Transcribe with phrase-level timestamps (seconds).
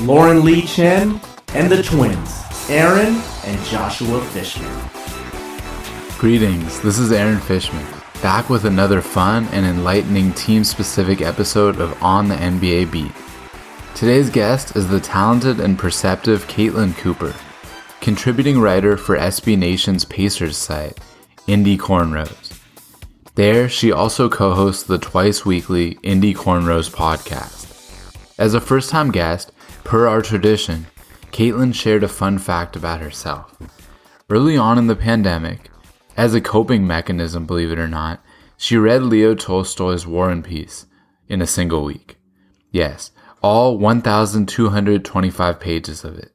[0.00, 1.20] Lauren Lee Chen
[1.54, 4.70] and the twins, Aaron and Joshua Fishman.
[6.18, 7.86] Greetings, this is Aaron Fishman,
[8.20, 13.12] back with another fun and enlightening team specific episode of On the NBA Beat.
[13.94, 17.32] Today's guest is the talented and perceptive Caitlin Cooper,
[18.00, 20.98] contributing writer for SB Nation's Pacers site,
[21.46, 22.60] Indy Cornrows.
[23.36, 27.70] There, she also co hosts the twice weekly Indy Cornrows podcast.
[28.36, 29.52] As a first time guest,
[29.84, 30.86] per our tradition,
[31.30, 33.56] Caitlin shared a fun fact about herself.
[34.30, 35.70] Early on in the pandemic,
[36.16, 38.22] as a coping mechanism, believe it or not,
[38.56, 40.86] she read Leo Tolstoy's War and Peace
[41.28, 42.16] in a single week.
[42.70, 43.10] Yes,
[43.42, 46.32] all 1,225 pages of it.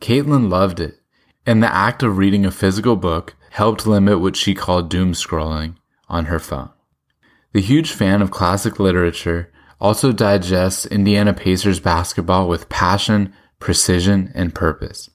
[0.00, 1.00] Caitlin loved it,
[1.44, 5.74] and the act of reading a physical book helped limit what she called doom scrolling
[6.08, 6.70] on her phone.
[7.52, 14.54] The huge fan of classic literature also digests Indiana Pacers basketball with passion, precision, and
[14.54, 15.10] purpose.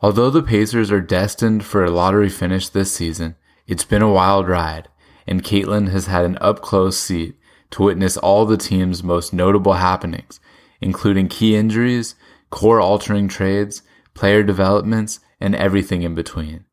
[0.00, 3.34] Although the Pacers are destined for a lottery finish this season,
[3.66, 4.88] it's been a wild ride,
[5.26, 7.36] and Caitlin has had an up close seat
[7.70, 10.40] to witness all the team's most notable happenings,
[10.80, 12.14] including key injuries,
[12.50, 13.82] core altering trades,
[14.14, 16.64] player developments, and everything in between.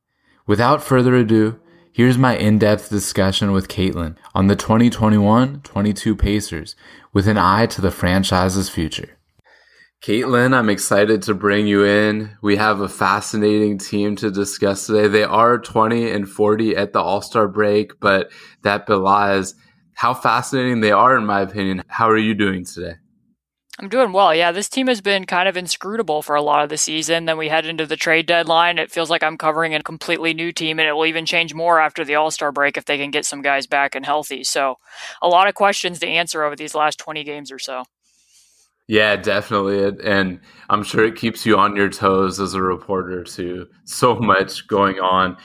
[0.48, 1.60] Without further ado,
[1.96, 6.76] here's my in depth discussion with Caitlin on the 2021 22 Pacers
[7.14, 9.18] with an eye to the franchise's future.
[10.04, 12.38] Caitlin, I'm excited to bring you in.
[12.42, 15.08] We have a fascinating team to discuss today.
[15.08, 18.30] They are 20 and 40 at the All Star break, but
[18.64, 19.56] that belies
[19.94, 21.82] how fascinating they are, in my opinion.
[21.88, 22.96] How are you doing today?
[23.78, 24.34] I'm doing well.
[24.34, 27.26] Yeah, this team has been kind of inscrutable for a lot of the season.
[27.26, 28.78] Then we head into the trade deadline.
[28.78, 31.82] It feels like I'm covering a completely new team, and it will even change more
[31.82, 34.46] after the All Star break if they can get some guys back and healthy.
[34.46, 34.76] So,
[35.22, 37.84] a lot of questions to answer over these last 20 games or so.
[38.88, 40.00] Yeah, definitely.
[40.04, 43.68] And I'm sure it keeps you on your toes as a reporter, too.
[43.84, 45.36] So much going on.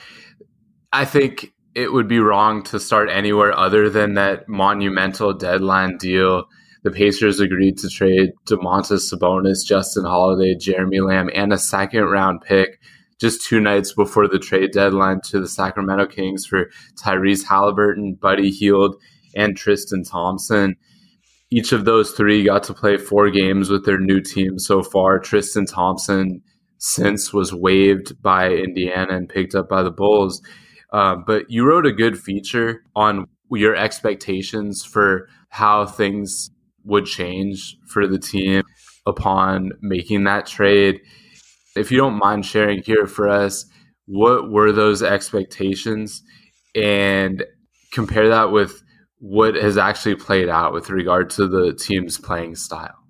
[0.93, 6.45] I think it would be wrong to start anywhere other than that monumental deadline deal.
[6.83, 12.41] The Pacers agreed to trade Domantas Sabonis, Justin Holiday, Jeremy Lamb, and a second round
[12.41, 12.79] pick
[13.19, 18.49] just two nights before the trade deadline to the Sacramento Kings for Tyrese Haliburton, Buddy
[18.49, 18.95] Hield,
[19.35, 20.75] and Tristan Thompson
[21.51, 25.19] each of those three got to play four games with their new team so far.
[25.19, 26.41] Tristan Thompson
[26.77, 30.41] since was waived by Indiana and picked up by the Bulls.
[30.93, 36.49] Uh, but you wrote a good feature on your expectations for how things
[36.83, 38.63] would change for the team
[39.05, 40.99] upon making that trade.
[41.75, 43.65] If you don't mind sharing here for us,
[44.05, 46.21] what were those expectations
[46.75, 47.43] and
[47.91, 48.81] compare that with
[49.19, 53.00] what has actually played out with regard to the team's playing style.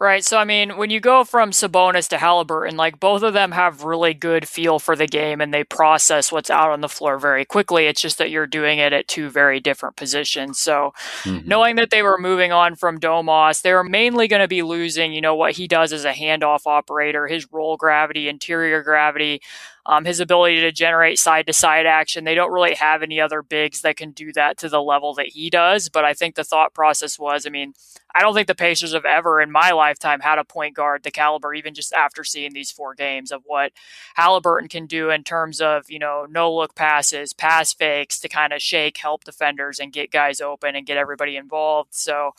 [0.00, 0.24] Right.
[0.24, 3.84] So, I mean, when you go from Sabonis to Haliburton, like both of them have
[3.84, 7.44] really good feel for the game and they process what's out on the floor very
[7.44, 7.86] quickly.
[7.86, 10.58] It's just that you're doing it at two very different positions.
[10.58, 10.92] So,
[11.22, 11.46] mm-hmm.
[11.46, 15.12] knowing that they were moving on from Domas, they were mainly going to be losing,
[15.12, 19.40] you know, what he does as a handoff operator, his roll gravity, interior gravity,
[19.86, 22.24] um, his ability to generate side to side action.
[22.24, 25.28] They don't really have any other bigs that can do that to the level that
[25.28, 25.88] he does.
[25.88, 27.74] But I think the thought process was I mean,
[28.14, 31.10] I don't think the Pacers have ever in my lifetime had a point guard the
[31.10, 33.72] caliber, even just after seeing these four games of what
[34.18, 38.52] Haliburton can do in terms of, you know, no look passes, pass fakes to kind
[38.52, 41.94] of shake, help defenders and get guys open and get everybody involved.
[41.94, 42.32] So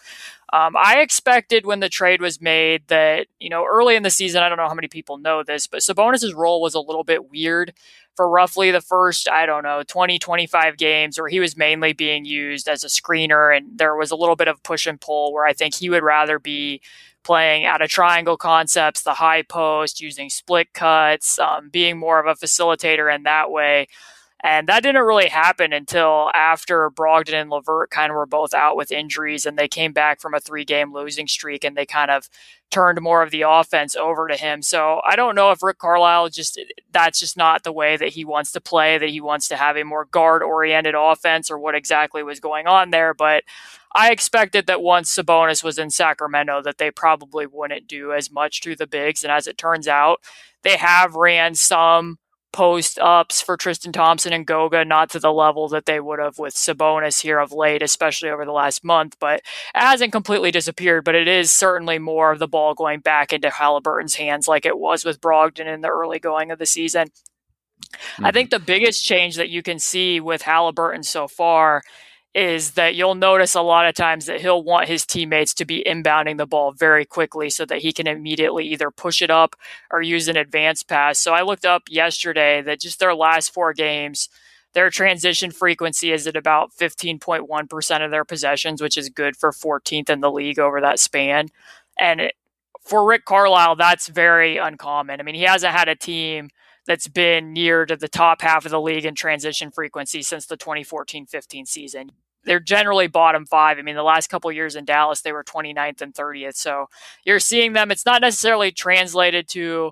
[0.54, 4.44] um, I expected when the trade was made that, you know, early in the season,
[4.44, 7.32] I don't know how many people know this, but Sabonis' role was a little bit
[7.32, 7.74] weird
[8.16, 12.24] for roughly the first, I don't know, 20, 25 games where he was mainly being
[12.24, 13.58] used as a screener.
[13.58, 16.04] And there was a little bit of push and pull where I think he would
[16.04, 16.82] rather be
[17.24, 22.28] playing out of triangle concepts, the high post, using split cuts, um, being more of
[22.28, 23.88] a facilitator in that way.
[24.46, 28.76] And that didn't really happen until after Brogdon and LeVert kind of were both out
[28.76, 32.12] with injuries and they came back from a three game losing streak and they kind
[32.12, 32.28] of
[32.70, 34.62] turned more of the offense over to him.
[34.62, 36.60] So I don't know if Rick Carlisle just
[36.92, 39.78] that's just not the way that he wants to play, that he wants to have
[39.78, 43.14] a more guard oriented offense or what exactly was going on there.
[43.14, 43.46] But
[43.96, 48.60] I expected that once Sabonis was in Sacramento that they probably wouldn't do as much
[48.62, 49.24] to the bigs.
[49.24, 50.20] And as it turns out,
[50.64, 52.18] they have ran some
[52.54, 56.40] post ups for Tristan Thompson and Goga, not to the level that they would have
[56.40, 59.18] with Sabonis here of late, especially over the last month.
[59.20, 63.34] But it hasn't completely disappeared, but it is certainly more of the ball going back
[63.34, 67.08] into Haliburton's hands like it was with Brogdon in the early going of the season.
[67.08, 68.26] Mm-hmm.
[68.26, 71.82] I think the biggest change that you can see with Haliburton so far
[72.34, 75.84] is that you'll notice a lot of times that he'll want his teammates to be
[75.86, 79.56] inbounding the ball very quickly so that he can immediately either push it up
[79.92, 81.20] or use an advanced pass.
[81.20, 84.30] So I looked up yesterday that just their last four games,
[84.74, 90.10] their transition frequency is at about 15.1% of their possessions, which is good for 14th
[90.10, 91.50] in the league over that span.
[92.00, 92.34] And it,
[92.82, 95.20] for Rick Carlisle, that's very uncommon.
[95.20, 96.50] I mean, he hasn't had a team
[96.86, 100.58] that's been near to the top half of the league in transition frequency since the
[100.58, 102.12] 2014 15 season
[102.46, 103.78] they're generally bottom five.
[103.78, 106.56] I mean, the last couple years in Dallas, they were 29th and 30th.
[106.56, 106.90] So
[107.24, 107.92] you're seeing them.
[107.92, 109.92] It's not necessarily translated to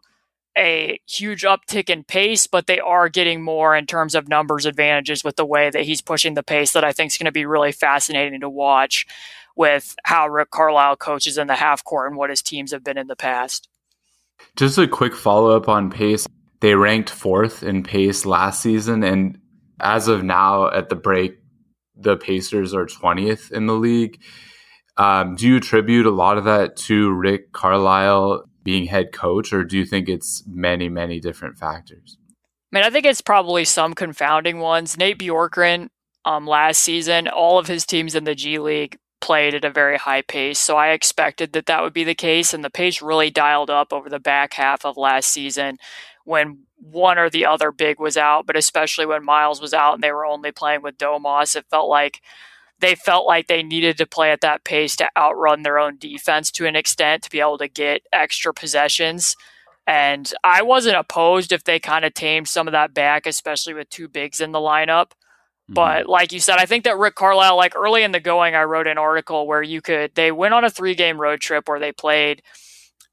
[0.57, 5.23] a huge uptick in pace, but they are getting more in terms of numbers advantages
[5.23, 7.45] with the way that he's pushing the pace that I think is going to be
[7.45, 9.05] really fascinating to watch
[9.55, 12.97] with how Rick Carlisle coaches in the half court and what his teams have been
[12.97, 13.69] in the past.
[14.55, 16.27] Just a quick follow up on pace.
[16.59, 19.03] They ranked fourth in pace last season.
[19.03, 19.39] And
[19.79, 21.40] as of now, at the break,
[22.03, 24.21] the Pacers are 20th in the league.
[24.97, 29.63] Um, do you attribute a lot of that to Rick Carlisle being head coach, or
[29.63, 32.17] do you think it's many, many different factors?
[32.71, 34.97] I mean, I think it's probably some confounding ones.
[34.97, 35.89] Nate Bjorkgren,
[36.25, 39.97] um, last season, all of his teams in the G League played at a very
[39.97, 43.29] high pace, so I expected that that would be the case, and the pace really
[43.29, 45.77] dialed up over the back half of last season
[46.23, 50.03] when one or the other big was out, but especially when Miles was out and
[50.03, 52.21] they were only playing with Domas, it felt like
[52.79, 56.49] they felt like they needed to play at that pace to outrun their own defense
[56.51, 59.35] to an extent to be able to get extra possessions.
[59.85, 63.89] And I wasn't opposed if they kind of tamed some of that back, especially with
[63.89, 65.11] two bigs in the lineup.
[65.11, 65.73] Mm-hmm.
[65.73, 68.63] But like you said, I think that Rick Carlisle, like early in the going, I
[68.63, 71.79] wrote an article where you could, they went on a three game road trip where
[71.79, 72.41] they played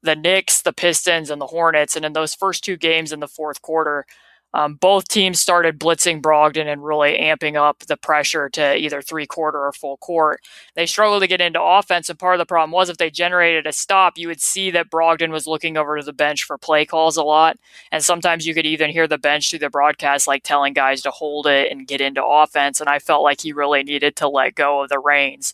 [0.01, 1.95] the Knicks, the Pistons, and the Hornets.
[1.95, 4.05] And in those first two games in the fourth quarter,
[4.53, 9.27] um, both teams started blitzing Brogdon and really amping up the pressure to either three
[9.27, 10.41] quarter or full court.
[10.75, 13.67] They struggled to get into offense, and part of the problem was if they generated
[13.67, 16.85] a stop, you would see that Brogdon was looking over to the bench for play
[16.85, 17.57] calls a lot.
[17.91, 21.11] And sometimes you could even hear the bench through the broadcast, like telling guys to
[21.11, 22.79] hold it and get into offense.
[22.79, 25.53] And I felt like he really needed to let go of the reins.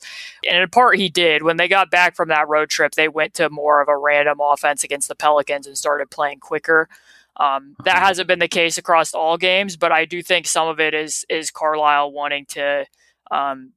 [0.50, 1.44] And in part, he did.
[1.44, 4.40] When they got back from that road trip, they went to more of a random
[4.42, 6.88] offense against the Pelicans and started playing quicker.
[7.38, 10.80] Um, that hasn't been the case across all games, but I do think some of
[10.80, 12.86] it is is Carlisle wanting to.
[13.32, 13.74] Um,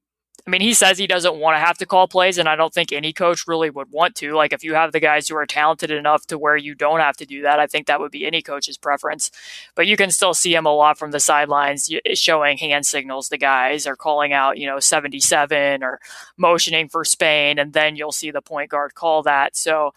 [0.48, 2.72] I mean, he says he doesn't want to have to call plays, and I don't
[2.72, 4.32] think any coach really would want to.
[4.32, 7.18] Like, if you have the guys who are talented enough to where you don't have
[7.18, 9.30] to do that, I think that would be any coach's preference.
[9.74, 13.36] But you can still see him a lot from the sidelines showing hand signals to
[13.36, 16.00] guys or calling out, you know, 77 or
[16.38, 19.54] motioning for Spain, and then you'll see the point guard call that.
[19.54, 19.92] So,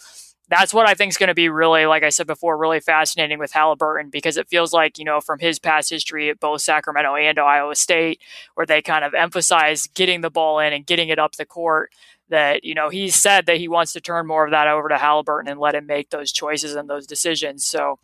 [0.52, 3.40] that's what I think is going to be really, like I said before, really fascinating
[3.40, 7.16] with Haliburton because it feels like, you know, from his past history at both Sacramento
[7.16, 8.20] and Iowa State,
[8.56, 11.94] where they kind of emphasize getting the ball in and getting it up the court,
[12.28, 14.96] that, you know, he's said that he wants to turn more of that over to
[14.96, 17.64] Haliburton and let him make those choices and those decisions.
[17.64, 18.00] So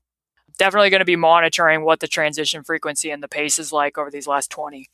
[0.57, 4.09] definitely going to be monitoring what the transition frequency and the pace is like over
[4.09, 4.89] these last 20.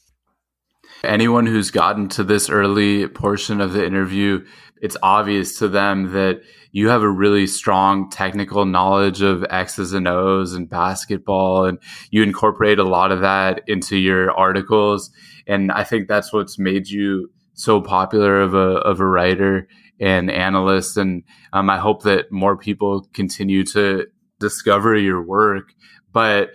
[1.04, 4.46] Anyone who's gotten to this early portion of the interview,
[4.84, 6.42] it's obvious to them that
[6.74, 11.80] you have a really strong technical knowledge of X's and O's and basketball, and
[12.12, 15.10] you incorporate a lot of that into your articles.
[15.48, 19.70] And I think that's what's made you so popular of a of a writer
[20.02, 20.98] and analyst.
[20.98, 21.24] And
[21.54, 24.08] um, I hope that more people continue to
[24.42, 25.74] discover your work.
[26.12, 26.50] But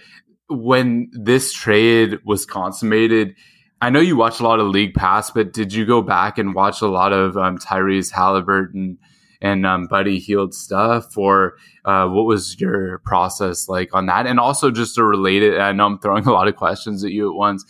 [0.50, 3.36] when this trade was consummated,
[3.80, 6.54] I know you watched a lot of League Pass, but did you go back and
[6.54, 8.96] watch a lot of um, Tyrese Haliburton
[9.40, 14.26] and um, Buddy Hield stuff, or uh, what was your process like on that?
[14.26, 17.30] And also, just a related, I know I'm throwing a lot of questions at you
[17.30, 17.64] at once.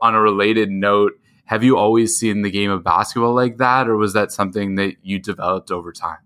[0.00, 1.12] On a related note,
[1.46, 4.96] have you always seen the game of basketball like that, or was that something that
[5.02, 6.18] you developed over time?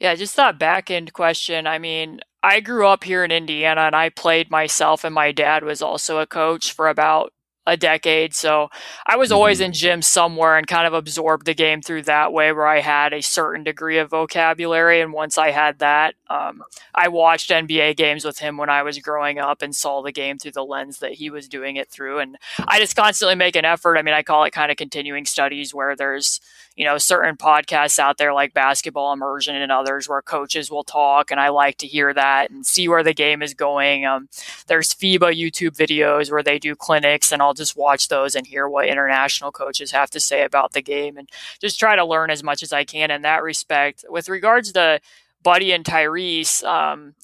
[0.00, 1.66] Yeah, just that back end question.
[1.68, 5.62] I mean, I grew up here in Indiana and I played myself, and my dad
[5.62, 7.32] was also a coach for about
[7.68, 8.34] a decade.
[8.34, 8.70] So
[9.06, 12.50] I was always in gym somewhere and kind of absorbed the game through that way
[12.50, 15.02] where I had a certain degree of vocabulary.
[15.02, 16.62] And once I had that, um,
[16.94, 20.38] I watched NBA games with him when I was growing up and saw the game
[20.38, 22.18] through the lens that he was doing it through.
[22.20, 23.98] And I just constantly make an effort.
[23.98, 26.40] I mean, I call it kind of continuing studies where there's,
[26.74, 31.30] you know, certain podcasts out there like Basketball Immersion and others where coaches will talk.
[31.30, 34.06] And I like to hear that and see where the game is going.
[34.06, 34.28] Um,
[34.68, 38.68] there's FIBA YouTube videos where they do clinics and I'll just watch those and hear
[38.68, 41.28] what international coaches have to say about the game and
[41.60, 44.04] just try to learn as much as I can in that respect.
[44.08, 45.00] With regards to
[45.42, 47.14] Buddy and Tyrese, um,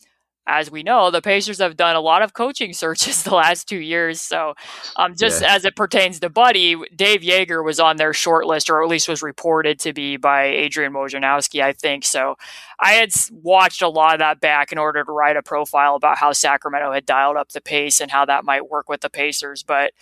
[0.46, 3.78] as we know, the Pacers have done a lot of coaching searches the last two
[3.78, 4.20] years.
[4.20, 4.54] So,
[4.96, 5.54] um, just yeah.
[5.54, 9.08] as it pertains to Buddy, Dave Joerger was on their short list, or at least
[9.08, 12.04] was reported to be by Adrian Wojnarowski, I think.
[12.04, 12.36] So,
[12.78, 16.18] I had watched a lot of that back in order to write a profile about
[16.18, 19.62] how Sacramento had dialed up the pace and how that might work with the Pacers.
[19.62, 19.92] But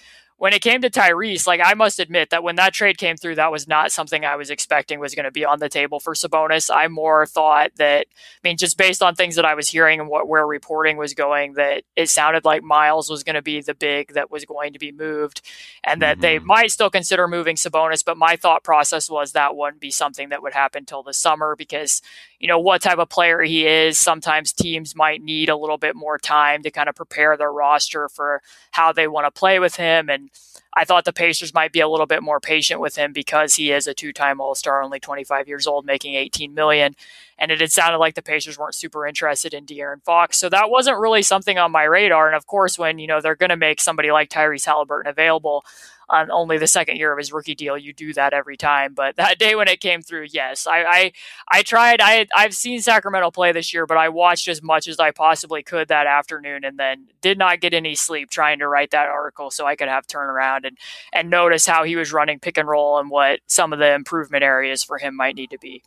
[0.42, 3.36] when it came to Tyrese, like I must admit that when that trade came through,
[3.36, 6.14] that was not something I was expecting was going to be on the table for
[6.14, 6.68] Sabonis.
[6.68, 10.08] I more thought that, I mean, just based on things that I was hearing and
[10.08, 13.72] what where reporting was going, that it sounded like Miles was going to be the
[13.72, 15.42] big that was going to be moved,
[15.84, 16.22] and that mm-hmm.
[16.22, 18.04] they might still consider moving Sabonis.
[18.04, 21.54] But my thought process was that wouldn't be something that would happen till the summer
[21.54, 22.02] because
[22.40, 23.96] you know what type of player he is.
[23.96, 28.08] Sometimes teams might need a little bit more time to kind of prepare their roster
[28.08, 30.10] for how they want to play with him.
[30.10, 30.30] And
[30.74, 33.72] I thought the Pacers might be a little bit more patient with him because he
[33.72, 36.96] is a two-time All-Star, only 25 years old, making 18 million.
[37.38, 40.70] And it had sounded like the Pacers weren't super interested in De'Aaron Fox, so that
[40.70, 42.26] wasn't really something on my radar.
[42.26, 45.64] And of course, when you know they're going to make somebody like Tyrese Haliburton available,
[46.08, 47.76] on only the second year of his rookie deal.
[47.76, 48.94] You do that every time.
[48.94, 51.12] But that day when it came through, yes, I I,
[51.50, 52.00] I tried.
[52.00, 55.62] I I've seen Sacramento play this year, but I watched as much as I possibly
[55.62, 59.50] could that afternoon, and then did not get any sleep trying to write that article
[59.50, 60.76] so I could have turnaround and
[61.12, 64.44] and notice how he was running pick and roll and what some of the improvement
[64.44, 65.82] areas for him might need to be.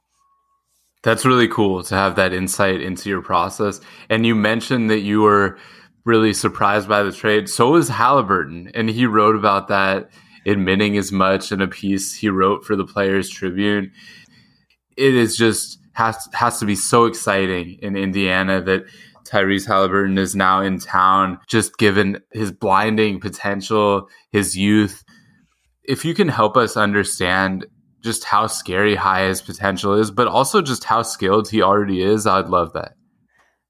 [1.05, 3.79] That's really cool to have that insight into your process.
[4.09, 5.59] And you mentioned that you were
[6.05, 7.49] really surprised by the trade.
[7.49, 10.11] So was Haliburton, and he wrote about that,
[10.45, 13.91] admitting as much in a piece he wrote for the Players Tribune.
[14.95, 18.83] It is just has has to be so exciting in Indiana that
[19.25, 25.03] Tyrese Haliburton is now in town, just given his blinding potential, his youth.
[25.83, 27.65] If you can help us understand
[28.01, 32.27] just how scary high his potential is, but also just how skilled he already is,
[32.27, 32.93] I'd love that.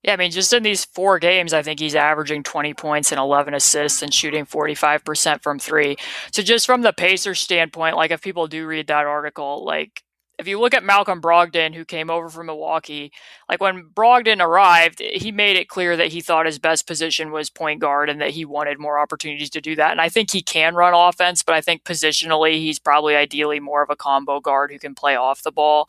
[0.05, 3.19] Yeah, I mean, just in these four games, I think he's averaging 20 points and
[3.19, 5.97] 11 assists and shooting 45% from three.
[6.31, 10.03] So, just from the Pacers standpoint, like if people do read that article, like
[10.37, 13.11] if you look at Malcolm Brogdon, who came over from Milwaukee,
[13.49, 17.49] like when Brogdon arrived, he made it clear that he thought his best position was
[17.49, 19.91] point guard and that he wanted more opportunities to do that.
[19.91, 23.81] And I think he can run offense, but I think positionally, he's probably ideally more
[23.81, 25.87] of a combo guard who can play off the ball.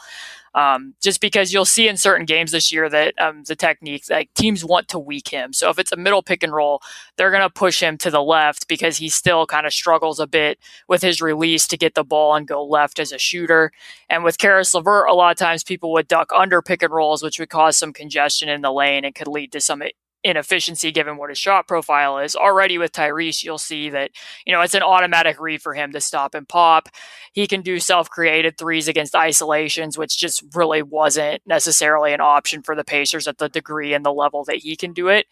[0.57, 4.33] Um, just because you'll see in certain games this year that um, the technique, like
[4.35, 5.53] teams want to weak him.
[5.53, 6.81] So if it's a middle pick and roll,
[7.17, 10.27] they're going to push him to the left because he still kind of struggles a
[10.27, 10.59] bit
[10.89, 13.71] with his release to get the ball and go left as a shooter.
[14.09, 17.23] And with Caris LeVert, a lot of times people would duck under pick and rolls,
[17.23, 19.83] which would cause some congestion in the lane and could lead to some
[20.27, 22.35] inefficiency given what his shot profile is.
[22.35, 24.11] Already with Tyrese, you'll see that,
[24.45, 26.89] you know, it's an automatic read for him to stop and pop.
[27.33, 32.63] He can do self created threes against isolations, which just really wasn't necessarily an option
[32.63, 35.27] for the Pacers at the degree and the level that he can do it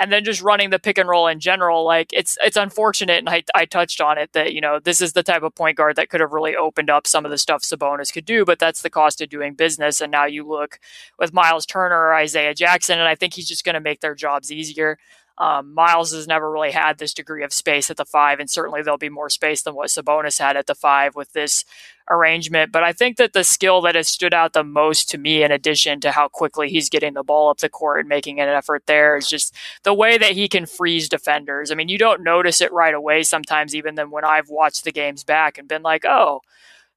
[0.00, 3.28] and then just running the pick and roll in general like it's it's unfortunate and
[3.28, 5.96] I, I touched on it that you know this is the type of point guard
[5.96, 8.82] that could have really opened up some of the stuff Sabonis could do but that's
[8.82, 10.80] the cost of doing business and now you look
[11.18, 14.14] with Miles Turner or Isaiah Jackson and I think he's just going to make their
[14.14, 14.98] jobs easier
[15.40, 18.82] um, Miles has never really had this degree of space at the five, and certainly
[18.82, 21.64] there'll be more space than what Sabonis had at the five with this
[22.10, 22.70] arrangement.
[22.70, 25.50] But I think that the skill that has stood out the most to me, in
[25.50, 28.82] addition to how quickly he's getting the ball up the court and making an effort
[28.84, 31.70] there, is just the way that he can freeze defenders.
[31.70, 34.92] I mean, you don't notice it right away sometimes, even then when I've watched the
[34.92, 36.42] games back and been like, oh,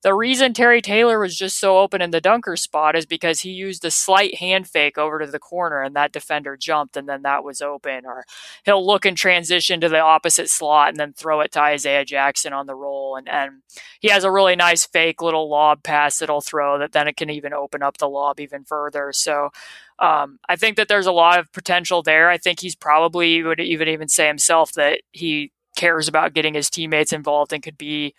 [0.03, 3.51] the reason Terry Taylor was just so open in the dunker spot is because he
[3.51, 7.21] used a slight hand fake over to the corner and that defender jumped and then
[7.21, 8.05] that was open.
[8.05, 8.25] Or
[8.65, 12.51] he'll look and transition to the opposite slot and then throw it to Isaiah Jackson
[12.51, 13.15] on the roll.
[13.15, 13.61] And, and
[14.01, 17.29] he has a really nice fake little lob pass that'll throw that then it can
[17.29, 19.13] even open up the lob even further.
[19.13, 19.51] So
[19.99, 22.29] um, I think that there's a lot of potential there.
[22.29, 26.69] I think he's probably would even even say himself that he cares about getting his
[26.69, 28.15] teammates involved and could be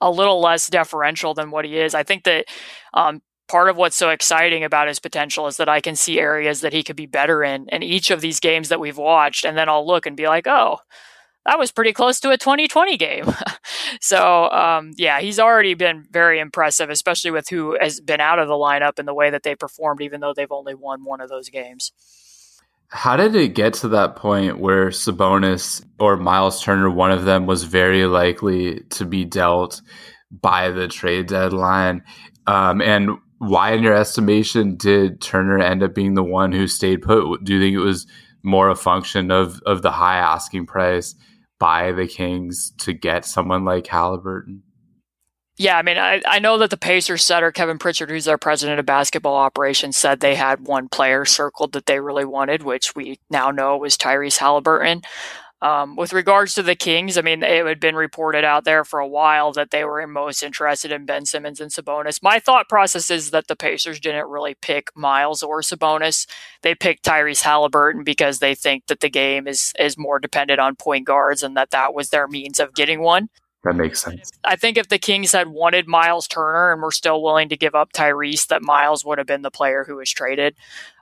[0.00, 1.94] a little less deferential than what he is.
[1.94, 2.46] I think that
[2.94, 6.60] um, part of what's so exciting about his potential is that I can see areas
[6.60, 9.56] that he could be better in in each of these games that we've watched, and
[9.56, 10.78] then I'll look and be like, oh.
[11.46, 13.32] that was pretty close to a 2020 game.
[14.00, 18.48] so, um, yeah, he's already been very impressive, especially with who has been out of
[18.48, 21.28] the lineup and the way that they performed, even though they've only won one of
[21.28, 21.92] those games.
[22.88, 27.46] How did it get to that point where Sabonis or Miles Turner, one of them,
[27.46, 29.82] was very likely to be dealt
[30.30, 32.02] by the trade deadline?
[32.46, 37.02] Um, and why, in your estimation, did Turner end up being the one who stayed
[37.02, 37.42] put?
[37.44, 38.06] Do you think it was
[38.42, 41.14] more a function of of the high asking price
[41.58, 44.60] by the Kings to get someone like Haliburton?
[45.58, 48.78] Yeah, I mean, I, I know that the Pacers setter, Kevin Pritchard, who's their president
[48.78, 53.18] of basketball operations, said they had one player circled that they really wanted, which we
[53.30, 55.02] now know was Tyrese Haliburton.
[55.62, 59.00] Um, with regards to the Kings, I mean, it had been reported out there for
[59.00, 62.22] a while that they were most interested in Ben Simmons and Sabonis.
[62.22, 66.26] My thought process is that the Pacers didn't really pick Miles or Sabonis.
[66.62, 70.76] They picked Tyrese Haliburton because they think that the game is is more dependent on
[70.76, 73.30] point guards and that that was their means of getting one.
[73.66, 74.30] That makes sense.
[74.44, 77.74] I think if the Kings had wanted Miles Turner and were still willing to give
[77.74, 80.54] up Tyrese, that Miles would have been the player who was traded.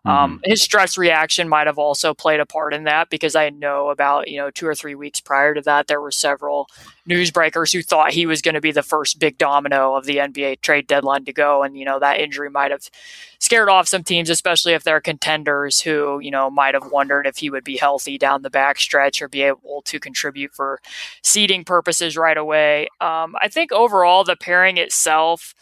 [0.06, 0.50] Um, mm-hmm.
[0.50, 4.28] His stress reaction might have also played a part in that because I know about
[4.28, 6.68] you know two or three weeks prior to that there were several
[7.08, 10.60] newsbreakers who thought he was going to be the first big domino of the NBA
[10.60, 12.90] trade deadline to go, and you know that injury might have
[13.38, 17.38] scared off some teams, especially if they're contenders who you know might have wondered if
[17.38, 20.80] he would be healthy down the backstretch or be able to contribute for
[21.22, 22.88] seeding purposes right away.
[23.00, 25.54] Um, I think overall the pairing itself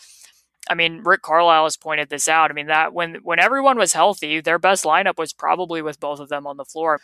[0.68, 2.50] I mean, Rick Carlisle has pointed this out.
[2.50, 6.20] I mean, that when when everyone was healthy, their best lineup was probably with both
[6.20, 7.00] of them on the floor.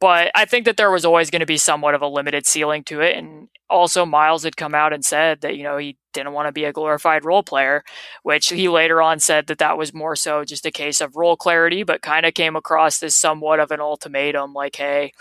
[0.00, 2.82] But I think that there was always going to be somewhat of a limited ceiling
[2.84, 3.16] to it.
[3.16, 6.52] And also, Miles had come out and said that, you know, he didn't want to
[6.52, 7.84] be a glorified role player,
[8.24, 11.36] which he later on said that that was more so just a case of role
[11.36, 15.12] clarity, but kind of came across as somewhat of an ultimatum like, hey,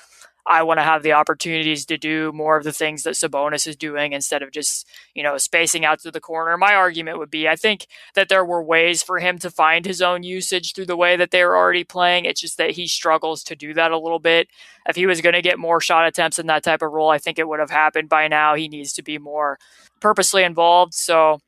[0.51, 3.77] I want to have the opportunities to do more of the things that Sabonis is
[3.77, 6.58] doing instead of just, you know, spacing out to the corner.
[6.58, 10.01] My argument would be I think that there were ways for him to find his
[10.01, 12.25] own usage through the way that they were already playing.
[12.25, 14.50] It's just that he struggles to do that a little bit.
[14.89, 17.17] If he was going to get more shot attempts in that type of role, I
[17.17, 18.55] think it would have happened by now.
[18.55, 19.58] He needs to be more
[20.01, 20.93] purposely involved.
[20.93, 21.39] So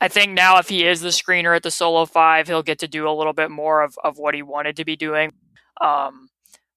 [0.00, 2.86] I think now if he is the screener at the solo five, he'll get to
[2.86, 5.32] do a little bit more of, of what he wanted to be doing.
[5.80, 6.25] Um,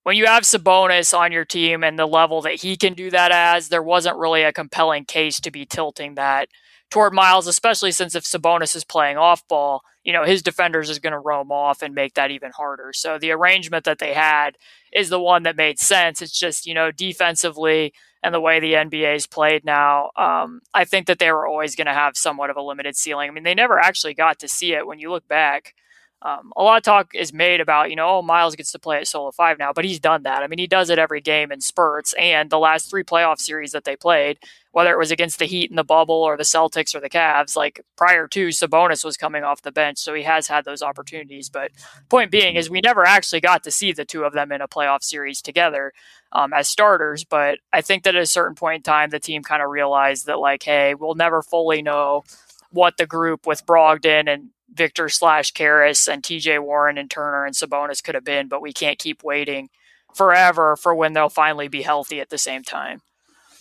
[0.03, 3.31] when you have Sabonis on your team and the level that he can do that
[3.31, 6.49] as, there wasn't really a compelling case to be tilting that
[6.89, 10.99] toward Miles, especially since if Sabonis is playing off ball, you know, his defenders is
[10.99, 12.91] going to roam off and make that even harder.
[12.93, 14.57] So the arrangement that they had
[14.91, 16.21] is the one that made sense.
[16.21, 20.83] It's just, you know, defensively and the way the NBA is played now, um, I
[20.83, 23.29] think that they were always going to have somewhat of a limited ceiling.
[23.29, 25.73] I mean, they never actually got to see it when you look back.
[26.21, 28.97] Um, a lot of talk is made about, you know, oh, Miles gets to play
[28.97, 30.43] at solo five now, but he's done that.
[30.43, 32.13] I mean, he does it every game in spurts.
[32.19, 34.38] And the last three playoff series that they played,
[34.73, 37.55] whether it was against the Heat in the bubble or the Celtics or the Cavs,
[37.55, 39.97] like prior to Sabonis was coming off the bench.
[39.97, 41.49] So he has had those opportunities.
[41.49, 41.71] But
[42.10, 44.67] point being is we never actually got to see the two of them in a
[44.67, 45.93] playoff series together
[46.34, 47.23] um, as starters.
[47.23, 50.25] But I think that at a certain point in time, the team kind of realized
[50.25, 52.25] that, like, hey, we'll never fully know
[52.71, 57.55] what the group with Brogdon and Victor slash Caris and TJ Warren and Turner and
[57.55, 59.69] Sabonis could have been, but we can't keep waiting
[60.13, 63.01] forever for when they'll finally be healthy at the same time.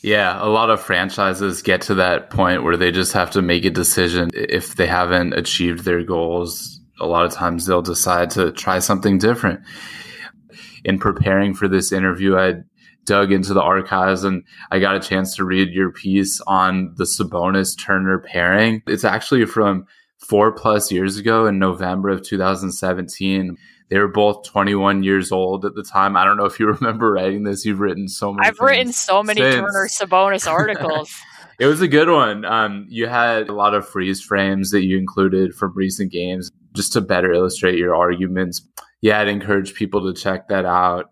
[0.02, 3.64] Yeah, a lot of franchises get to that point where they just have to make
[3.64, 4.30] a decision.
[4.32, 9.18] If they haven't achieved their goals, a lot of times they'll decide to try something
[9.18, 9.60] different.
[10.84, 12.54] In preparing for this interview, I
[13.04, 17.04] dug into the archives and I got a chance to read your piece on the
[17.04, 18.82] Sabonis Turner pairing.
[18.86, 19.86] It's actually from
[20.28, 23.56] four plus years ago in November of 2017.
[23.88, 26.16] They were both 21 years old at the time.
[26.16, 27.64] I don't know if you remember writing this.
[27.64, 28.46] You've written so many.
[28.46, 29.54] I've written so many since.
[29.54, 31.14] Turner Sabonis articles.
[31.58, 32.44] it was a good one.
[32.44, 36.92] Um, you had a lot of freeze frames that you included from recent games just
[36.92, 38.62] to better illustrate your arguments.
[39.00, 41.10] Yeah, I'd encourage people to check that out.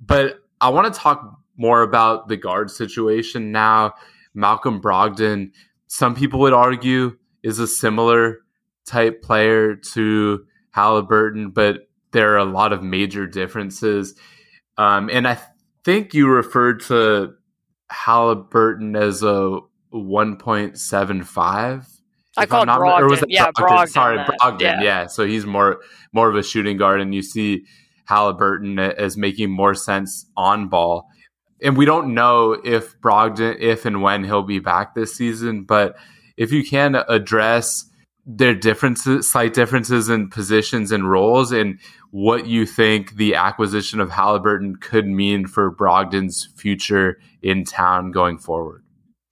[0.00, 3.94] But I want to talk more about the guard situation now.
[4.34, 5.52] Malcolm Brogdon,
[5.86, 8.38] some people would argue is a similar
[8.86, 14.14] type player to Haliburton, but there are a lot of major differences.
[14.76, 15.38] Um, and I
[15.84, 17.34] think you referred to
[17.92, 19.60] Haliburton as a
[19.92, 21.86] 1.75.
[22.36, 23.00] I call it Brogdon.
[23.00, 23.68] Or was it yeah, Brogdon.
[23.68, 24.60] Brogdon Sorry, Brogdon.
[24.60, 24.82] Yeah.
[24.82, 25.06] yeah.
[25.06, 25.80] So he's more
[26.12, 27.64] more of a shooting guard, and you see
[28.08, 31.06] Haliburton as making more sense on ball.
[31.62, 35.96] And we don't know if Brogdon, if and when he'll be back this season, but
[36.36, 37.86] if you can address
[38.26, 41.78] their differences, slight differences in positions and roles, and
[42.10, 48.38] what you think the acquisition of Haliburton could mean for Brogdon's future in town going
[48.38, 48.83] forward.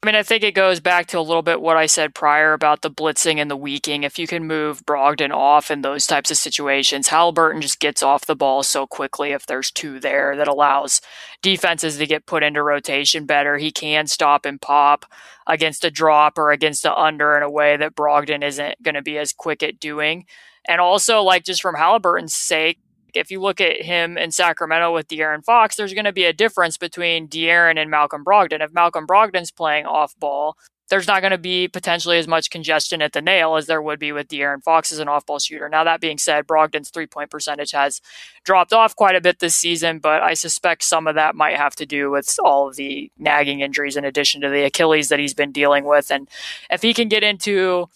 [0.02, 2.54] I mean, I think it goes back to a little bit what I said prior
[2.54, 4.02] about the blitzing and the weaking.
[4.02, 8.26] If you can move Brogdon off in those types of situations, Haliburton just gets off
[8.26, 11.00] the ball so quickly if there's two there that allows
[11.40, 13.58] defenses to get put into rotation better.
[13.58, 15.06] He can stop and pop
[15.46, 19.02] against a drop or against the under in a way that Brogdon isn't going to
[19.02, 20.26] be as quick at doing.
[20.66, 22.80] And also, like, just from Haliburton's sake,
[23.14, 26.33] if you look at him in Sacramento with De'Aaron Fox, there's going to be a
[26.33, 28.61] difference between De'Aaron and Malcolm Brogdon.
[28.61, 30.57] If Malcolm Brogdon's playing off ball,
[30.92, 33.98] there's not going to be potentially as much congestion at the nail as there would
[33.98, 35.68] be with De'Aaron Fox as an off ball shooter.
[35.68, 38.03] Now, that being said, Brogdon's three point percentage has
[38.44, 41.75] dropped off quite a bit this season, but I suspect some of that might have
[41.77, 45.33] to do with all of the nagging injuries in addition to the Achilles that he's
[45.33, 46.11] been dealing with.
[46.11, 46.29] And
[46.70, 47.88] if he can get into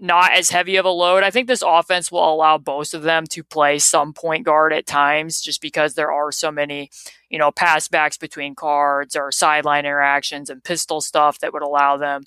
[0.00, 1.22] not as heavy of a load.
[1.22, 4.86] I think this offense will allow both of them to play some point guard at
[4.86, 6.90] times just because there are so many,
[7.28, 11.96] you know, pass backs between cards or sideline interactions and pistol stuff that would allow
[11.96, 12.22] them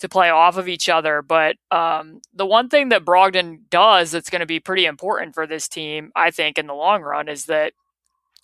[0.00, 1.22] to play off of each other.
[1.22, 5.46] But um, the one thing that Brogdon does that's going to be pretty important for
[5.46, 7.74] this team, I think, in the long run is that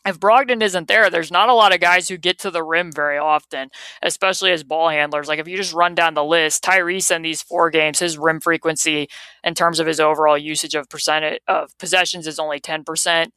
[0.06, 2.90] if Brogdon isn't there, there's not a lot of guys who get to the rim
[2.90, 3.70] very often,
[4.02, 5.28] especially as ball handlers.
[5.28, 8.40] Like if you just run down the list, Tyrese in these four games, his rim
[8.40, 9.08] frequency
[9.44, 13.30] in terms of his overall usage of percentage of possessions is only 10%.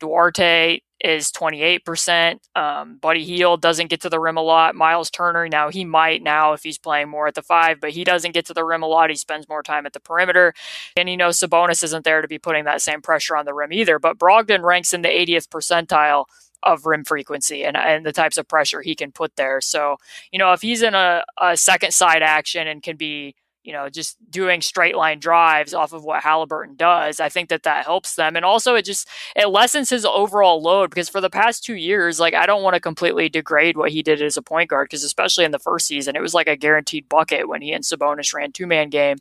[0.00, 2.38] Duarte is 28%.
[2.54, 4.74] Um, Buddy Hield doesn't get to the rim a lot.
[4.74, 8.04] Miles Turner, now he might now if he's playing more at the five, but he
[8.04, 9.10] doesn't get to the rim a lot.
[9.10, 10.52] He spends more time at the perimeter.
[10.96, 13.72] And you know, Sabonis isn't there to be putting that same pressure on the rim
[13.72, 13.98] either.
[13.98, 16.26] But Brogdon ranks in the 80th percentile
[16.62, 19.60] of rim frequency and, and the types of pressure he can put there.
[19.60, 19.96] So,
[20.30, 23.88] you know, if he's in a, a second side action and can be you know,
[23.88, 27.20] just doing straight line drives off of what Haliburton does.
[27.20, 28.34] I think that that helps them.
[28.36, 32.18] And also it just, it lessens his overall load because for the past two years,
[32.18, 35.04] like I don't want to completely degrade what he did as a point guard because
[35.04, 38.32] especially in the first season, it was like a guaranteed bucket when he and Sabonis
[38.32, 39.18] ran two man game.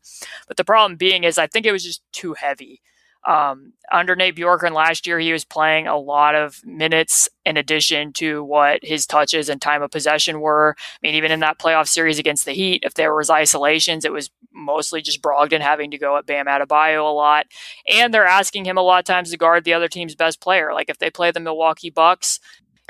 [0.47, 2.82] But the problem being is I think it was just too heavy.
[3.27, 8.13] Um, under Nate Bjorkgren last year, he was playing a lot of minutes in addition
[8.13, 10.75] to what his touches and time of possession were.
[10.79, 14.12] I mean, even in that playoff series against the Heat, if there was isolations, it
[14.12, 17.47] was mostly just Brogdon having to go at Bam Adebayo a lot.
[17.91, 20.73] And they're asking him a lot of times to guard the other team's best player.
[20.73, 22.39] Like if they play the Milwaukee Bucks,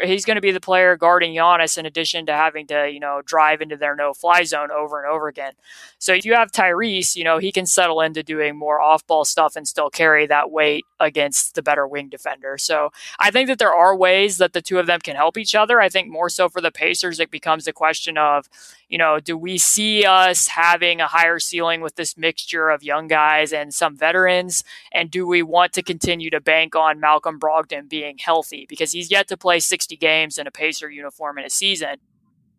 [0.03, 3.21] he's going to be the player guarding Giannis in addition to having to, you know,
[3.25, 5.53] drive into their no fly zone over and over again.
[5.97, 9.25] So if you have Tyrese, you know, he can settle into doing more off ball
[9.25, 12.57] stuff and still carry that weight against the better wing defender.
[12.57, 15.55] So I think that there are ways that the two of them can help each
[15.55, 15.79] other.
[15.79, 18.49] I think more so for the Pacers, it becomes a question of,
[18.89, 23.07] you know, do we see us having a higher ceiling with this mixture of young
[23.07, 24.63] guys and some veterans?
[24.91, 28.65] And do we want to continue to bank on Malcolm Brogdon being healthy?
[28.67, 31.97] Because he's yet to play 60 games in a Pacer uniform in a season.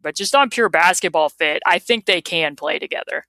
[0.02, 3.24] But just on pure basketball fit, I think they can play together.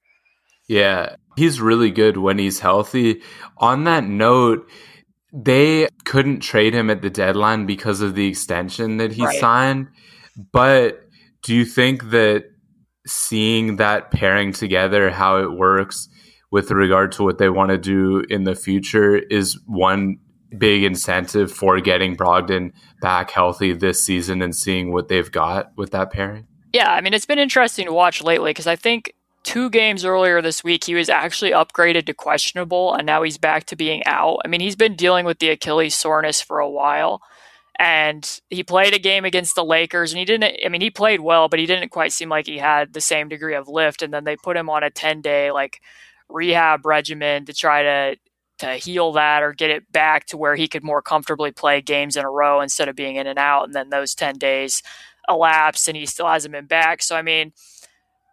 [0.68, 3.24] Yeah, he's really good when he's healthy.
[3.58, 4.70] On that note,
[5.34, 9.40] they couldn't trade him at the deadline because of the extension that he right.
[9.40, 9.88] signed.
[10.54, 11.02] But
[11.42, 12.51] do you think that
[13.06, 16.08] seeing that pairing together, how it works
[16.52, 20.18] with regard to what they want to do in the future, is one
[20.58, 25.92] big incentive for getting Brogdon back healthy this season and seeing what they've got with
[25.92, 26.46] that pairing?
[26.74, 30.42] Yeah, I mean, it's been interesting to watch lately because I think two games earlier
[30.42, 34.40] this week, he was actually upgraded to questionable, and now he's back to being out.
[34.46, 37.22] I mean, he's been dealing with the Achilles soreness for a while
[37.82, 41.20] and he played a game against the Lakers and he didn't I mean he played
[41.20, 44.14] well but he didn't quite seem like he had the same degree of lift and
[44.14, 45.82] then they put him on a 10-day like
[46.30, 48.18] rehab regimen to try to
[48.60, 52.16] to heal that or get it back to where he could more comfortably play games
[52.16, 54.84] in a row instead of being in and out and then those 10 days
[55.28, 57.02] elapsed and he still hasn't been back.
[57.02, 57.52] So I mean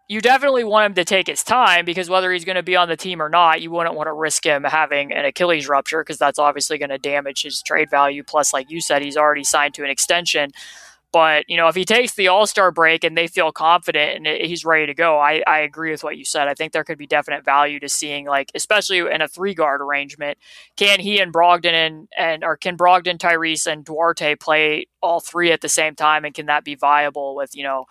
[0.09, 2.89] you definitely want him to take his time because whether he's going to be on
[2.89, 6.17] the team or not, you wouldn't want to risk him having an Achilles rupture because
[6.17, 8.25] that's obviously going to damage his trade value.
[8.25, 10.51] Plus, like you said, he's already signed to an extension.
[11.11, 14.47] But you know, if he takes the All Star break and they feel confident and
[14.47, 16.49] he's ready to go, I, I agree with what you said.
[16.49, 19.81] I think there could be definite value to seeing, like, especially in a three guard
[19.81, 20.37] arrangement,
[20.77, 25.51] can he and Brogdon and and or can Brogdon, Tyrese, and Duarte play all three
[25.51, 27.87] at the same time, and can that be viable with you know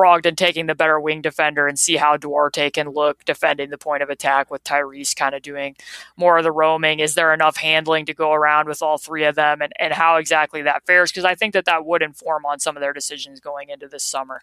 [0.00, 4.02] Brogdon taking the better wing defender and see how Duarte can look defending the point
[4.02, 5.76] of attack with Tyrese kind of doing
[6.16, 7.00] more of the roaming.
[7.00, 10.16] Is there enough handling to go around with all three of them and, and how
[10.16, 11.10] exactly that fares?
[11.10, 14.02] Because I think that that would inform on some of their decisions going into this
[14.02, 14.40] summer.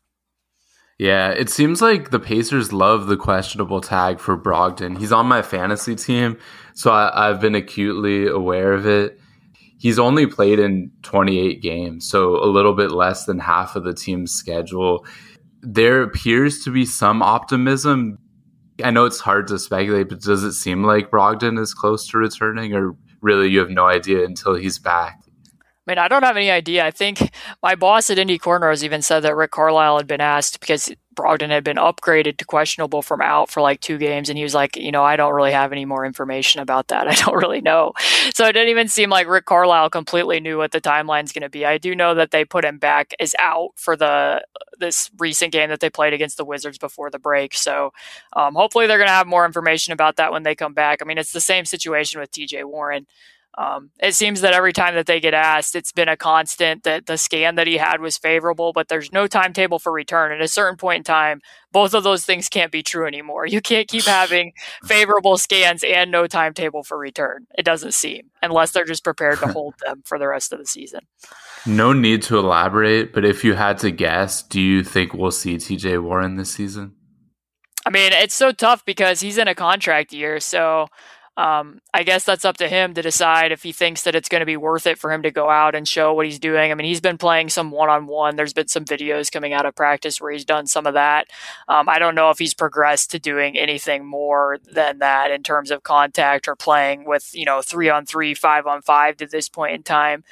[0.99, 4.97] Yeah, it seems like the Pacers love the questionable tag for Brogdon.
[4.97, 6.37] He's on my fantasy team,
[6.73, 9.19] so I, have been acutely aware of it.
[9.79, 13.93] He's only played in 28 games, so a little bit less than half of the
[13.93, 15.05] team's schedule.
[15.61, 18.19] There appears to be some optimism.
[18.83, 22.17] I know it's hard to speculate, but does it seem like Brogdon is close to
[22.17, 25.19] returning, or really you have no idea until he's back?
[25.87, 26.85] I mean, I don't have any idea.
[26.85, 27.31] I think
[27.63, 31.49] my boss at Indy Cornrows even said that Rick Carlisle had been asked because Brogdon
[31.49, 34.77] had been upgraded to questionable from out for like two games, and he was like,
[34.77, 37.07] you know, I don't really have any more information about that.
[37.09, 37.93] I don't really know.
[38.33, 41.49] So it didn't even seem like Rick Carlisle completely knew what the timeline's going to
[41.49, 41.65] be.
[41.65, 44.45] I do know that they put him back as out for the
[44.79, 47.55] this recent game that they played against the Wizards before the break.
[47.55, 47.91] So
[48.33, 50.99] um, hopefully they're going to have more information about that when they come back.
[51.01, 52.63] I mean, it's the same situation with T.J.
[52.63, 53.07] Warren.
[53.57, 57.07] Um, it seems that every time that they get asked, it's been a constant that
[57.07, 60.31] the scan that he had was favorable, but there's no timetable for return.
[60.31, 61.41] At a certain point in time,
[61.71, 63.47] both of those things can't be true anymore.
[63.47, 64.53] You can't keep having
[64.85, 67.47] favorable scans and no timetable for return.
[67.57, 70.67] It doesn't seem, unless they're just prepared to hold them for the rest of the
[70.67, 71.01] season.
[71.65, 75.55] No need to elaborate, but if you had to guess, do you think we'll see
[75.55, 76.93] TJ Warren this season?
[77.87, 80.41] I mean, it's so tough because he's in a contract year.
[80.41, 80.87] So
[81.37, 84.39] um, I guess that's up to him to decide if he thinks that it's going
[84.39, 86.71] to be worth it for him to go out and show what he's doing.
[86.71, 88.35] I mean, he's been playing some one on one.
[88.35, 91.27] There's been some videos coming out of practice where he's done some of that.
[91.67, 95.69] Um, I don't know if he's progressed to doing anything more than that in terms
[95.69, 99.47] of contact or playing with, you know, three on three, five on five to this
[99.47, 100.23] point in time.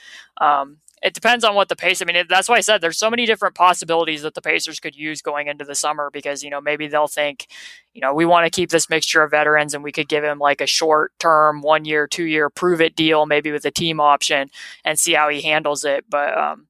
[0.41, 2.01] Um, it depends on what the pace.
[2.01, 4.79] I mean, it, that's why I said there's so many different possibilities that the Pacers
[4.79, 7.45] could use going into the summer because you know maybe they'll think,
[7.93, 10.39] you know, we want to keep this mixture of veterans and we could give him
[10.39, 13.99] like a short term, one year, two year, prove it deal, maybe with a team
[13.99, 14.49] option
[14.83, 16.05] and see how he handles it.
[16.09, 16.65] But um,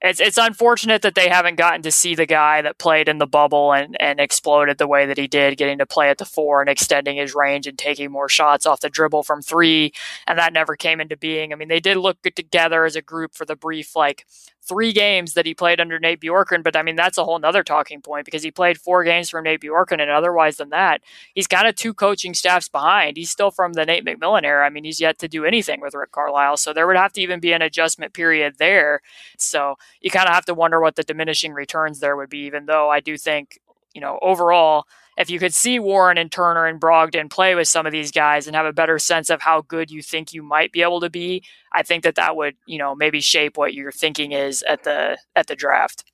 [0.00, 3.26] it's it's unfortunate that they haven't gotten to see the guy that played in the
[3.26, 6.60] bubble and, and exploded the way that he did, getting to play at the four
[6.60, 9.92] and extending his range and taking more shots off the dribble from three,
[10.26, 11.52] and that never came into being.
[11.52, 14.24] I mean, they did look good together as a group for the brief like
[14.68, 17.64] three games that he played under Nate Bjorkgren, but I mean that's a whole nother
[17.64, 21.02] talking point because he played four games from Nate Bjorkgren, and otherwise than that,
[21.34, 23.16] he's kind of two coaching staffs behind.
[23.16, 24.66] He's still from the Nate McMillan era.
[24.66, 27.20] I mean, he's yet to do anything with Rick Carlisle, so there would have to
[27.20, 29.00] even be an adjustment period there.
[29.38, 32.40] So you kind of have to wonder what the diminishing returns there would be.
[32.40, 33.58] Even though I do think,
[33.94, 34.84] you know, overall
[35.18, 38.46] if you could see Warren and Turner and Brogdon play with some of these guys
[38.46, 41.10] and have a better sense of how good you think you might be able to
[41.10, 44.84] be, I think that that would, you know, maybe shape what your thinking is at
[44.84, 46.04] the at the draft.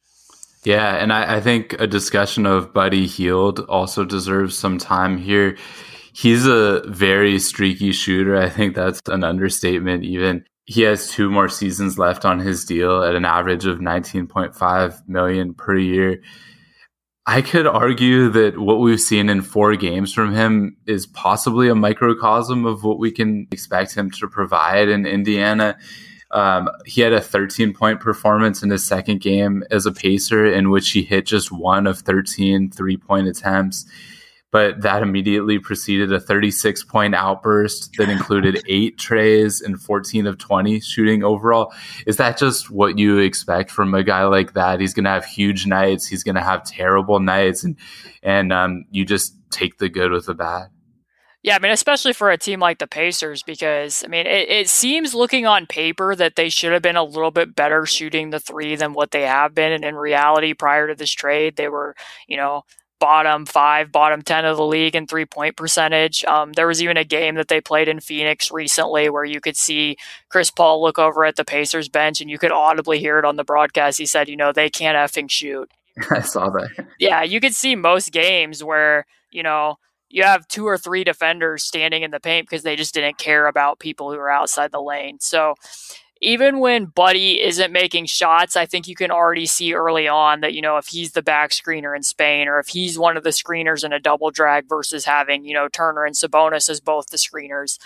[0.64, 5.58] Yeah, and I, I think a discussion of Buddy Hield also deserves some time here.
[6.14, 8.36] He's a very streaky shooter.
[8.36, 10.04] I think that's an understatement.
[10.04, 15.06] Even he has two more seasons left on his deal at an average of 19.5
[15.06, 16.22] million per year.
[17.26, 21.74] I could argue that what we've seen in four games from him is possibly a
[21.74, 25.78] microcosm of what we can expect him to provide in Indiana.
[26.32, 30.68] Um, he had a 13 point performance in his second game as a pacer, in
[30.68, 33.86] which he hit just one of 13 three point attempts
[34.54, 40.38] but that immediately preceded a 36 point outburst that included eight treys and 14 of
[40.38, 41.74] 20 shooting overall.
[42.06, 44.78] Is that just what you expect from a guy like that?
[44.78, 46.06] He's going to have huge nights.
[46.06, 47.76] He's going to have terrible nights, and
[48.22, 50.68] and um, you just take the good with the bad.
[51.42, 54.68] Yeah, I mean, especially for a team like the Pacers, because I mean, it, it,
[54.68, 58.38] seems looking on paper that they should have been a little bit better shooting the
[58.38, 59.72] three than what they have been.
[59.72, 61.96] And in reality, prior to this trade, they were,
[62.28, 62.62] you know,
[63.04, 66.24] bottom five, bottom 10 of the league in three point percentage.
[66.24, 69.58] Um, there was even a game that they played in Phoenix recently where you could
[69.58, 69.98] see
[70.30, 73.36] Chris Paul look over at the Pacers bench and you could audibly hear it on
[73.36, 73.98] the broadcast.
[73.98, 75.70] He said, you know, they can't effing shoot.
[76.10, 76.86] I saw that.
[76.98, 79.76] Yeah, you could see most games where, you know,
[80.08, 83.48] you have two or three defenders standing in the paint because they just didn't care
[83.48, 85.18] about people who are outside the lane.
[85.20, 85.56] So
[86.24, 90.54] even when Buddy isn't making shots, I think you can already see early on that,
[90.54, 93.30] you know, if he's the back screener in Spain or if he's one of the
[93.30, 97.18] screeners in a double drag versus having, you know, Turner and Sabonis as both the
[97.18, 97.78] screeners,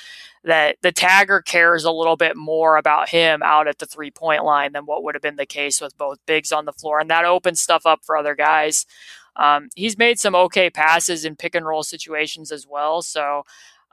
[0.44, 4.44] that the tagger cares a little bit more about him out at the three point
[4.44, 7.00] line than what would have been the case with both bigs on the floor.
[7.00, 8.86] And that opens stuff up for other guys.
[9.34, 13.02] Um, he's made some okay passes in pick and roll situations as well.
[13.02, 13.44] So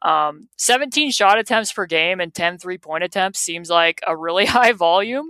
[0.06, 4.46] um, 17 shot attempts per game and 10 three point attempts seems like a really
[4.58, 5.30] high volume.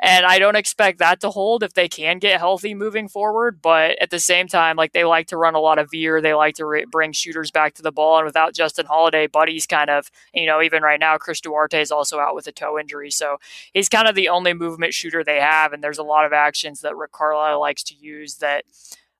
[0.00, 3.62] And I don't expect that to hold if they can get healthy moving forward.
[3.62, 6.20] But at the same time, like they like to run a lot of veer.
[6.20, 8.16] They like to re- bring shooters back to the ball.
[8.18, 11.92] And without Justin Holiday, Buddy's kind of, you know, even right now, Chris Duarte is
[11.92, 13.12] also out with a toe injury.
[13.12, 13.36] So
[13.72, 15.72] he's kind of the only movement shooter they have.
[15.72, 18.64] And there's a lot of actions that Rick Carlisle likes to use that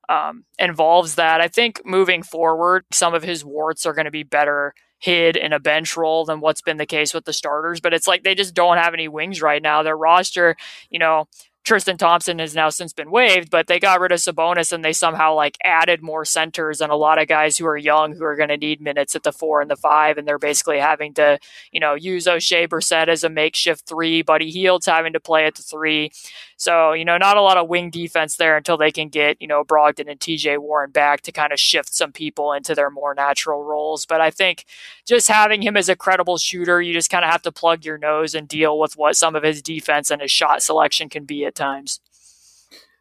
[0.09, 1.41] um, involves that.
[1.41, 5.53] I think moving forward, some of his warts are going to be better hid in
[5.53, 7.81] a bench role than what's been the case with the starters.
[7.81, 9.83] But it's like they just don't have any wings right now.
[9.83, 10.57] Their roster,
[10.91, 11.29] you know,
[11.69, 14.95] Tristan Thompson has now since been waived, but they got rid of Sabonis and they
[14.95, 18.37] somehow like added more centers and a lot of guys who are young who are
[18.37, 21.39] going to need minutes at the four and the five, and they're basically having to,
[21.71, 24.23] you know, use Oshae Brissett as a makeshift three.
[24.23, 26.11] Buddy Hield's having to play at the three.
[26.59, 29.47] So, you know, not a lot of wing defense there until they can get, you
[29.47, 33.15] know, Brogdon and TJ Warren back to kind of shift some people into their more
[33.15, 34.05] natural roles.
[34.05, 34.65] But I think
[35.07, 37.97] just having him as a credible shooter, you just kind of have to plug your
[37.97, 41.45] nose and deal with what some of his defense and his shot selection can be
[41.45, 42.01] at times.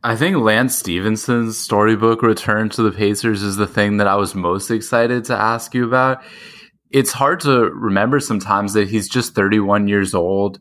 [0.03, 4.35] I think Lance Stephenson's storybook return to the Pacers is the thing that I was
[4.35, 6.21] most excited to ask you about.
[6.91, 10.59] It's hard to remember sometimes that he's just 31 years old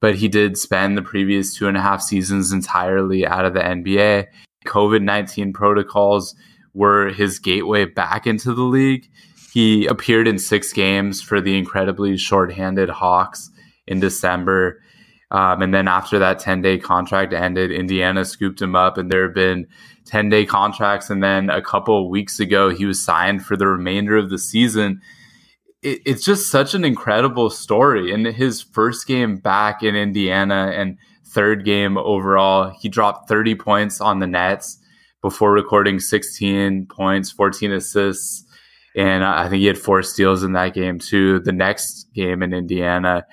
[0.00, 3.60] but he did spend the previous two and a half seasons entirely out of the
[3.60, 4.26] NBA.
[4.66, 6.34] COVID 19 protocols
[6.74, 9.08] were his gateway back into the league.
[9.52, 13.50] He appeared in six games for the incredibly shorthanded Hawks
[13.86, 14.82] in December.
[15.30, 19.24] Um, and then after that 10 day contract ended, Indiana scooped him up, and there
[19.24, 19.66] have been
[20.04, 21.08] 10 day contracts.
[21.08, 24.38] And then a couple of weeks ago, he was signed for the remainder of the
[24.38, 25.00] season
[25.86, 28.10] it, it's just such an incredible story.
[28.10, 34.00] In his first game back in Indiana and third game overall, he dropped 30 points
[34.00, 34.78] on the Nets
[35.22, 38.44] before recording 16 points, 14 assists.
[38.96, 41.38] And I think he had four steals in that game too.
[41.40, 43.24] The next game in Indiana,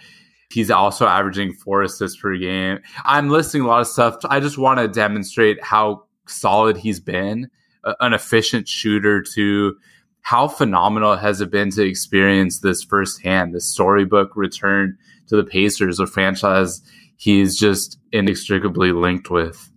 [0.52, 2.80] he's also averaging four assists per game.
[3.06, 4.18] I'm listing a lot of stuff.
[4.26, 7.50] I just want to demonstrate how solid he's been,
[8.00, 9.76] an efficient shooter to
[10.24, 16.00] how phenomenal has it been to experience this firsthand, this storybook return to the Pacers,
[16.00, 16.82] a franchise
[17.18, 19.70] he's just inextricably linked with?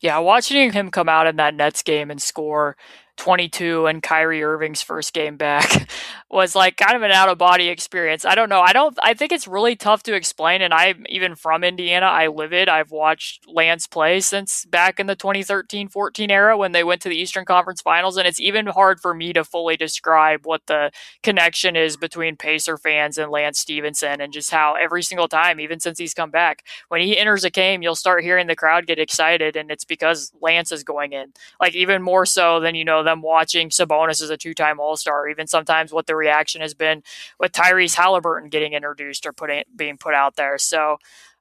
[0.00, 2.76] Yeah, watching him come out in that Nets game and score
[3.16, 5.90] 22 and Kyrie Irving's first game back
[6.30, 8.24] was like kind of an out of body experience.
[8.24, 8.60] I don't know.
[8.60, 12.06] I don't I think it's really tough to explain and I'm even from Indiana.
[12.06, 12.68] I live it.
[12.68, 17.16] I've watched Lance play since back in the 2013-14 era when they went to the
[17.16, 20.90] Eastern Conference Finals and it's even hard for me to fully describe what the
[21.22, 25.80] connection is between Pacer fans and Lance Stephenson and just how every single time even
[25.80, 28.98] since he's come back when he enters a game you'll start hearing the crowd get
[28.98, 31.32] excited and it's because Lance is going in.
[31.60, 34.96] Like even more so than you know them watching Sabonis as a two time All
[34.96, 37.02] Star, even sometimes what the reaction has been
[37.38, 40.58] with Tyrese Haliburton getting introduced or putting being put out there.
[40.58, 40.98] So,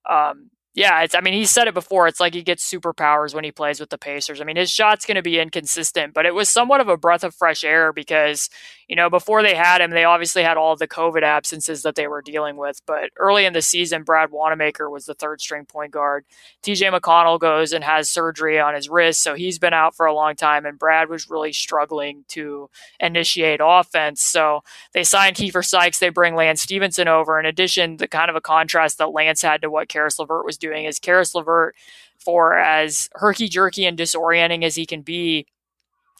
[0.09, 1.15] um, yeah, it's.
[1.15, 2.07] I mean, he said it before.
[2.07, 4.39] It's like he gets superpowers when he plays with the Pacers.
[4.39, 7.23] I mean, his shot's going to be inconsistent, but it was somewhat of a breath
[7.23, 8.49] of fresh air because
[8.89, 12.07] you know, before they had him, they obviously had all the COVID absences that they
[12.07, 12.81] were dealing with.
[12.87, 16.25] But early in the season, Brad Wanamaker was the third string point guard.
[16.63, 20.13] TJ McConnell goes and has surgery on his wrist, so he's been out for a
[20.13, 20.65] long time.
[20.65, 24.23] And Brad was really struggling to initiate offense.
[24.23, 24.61] So
[24.93, 25.99] they signed Keifer Sykes.
[25.99, 27.39] They bring Lance Stephenson over.
[27.39, 30.57] In addition, the kind of a contrast that Lance had to what Caris LeVert was
[30.57, 31.75] doing is Caris LeVert,
[32.17, 35.45] for as herky jerky and disorienting as he can be,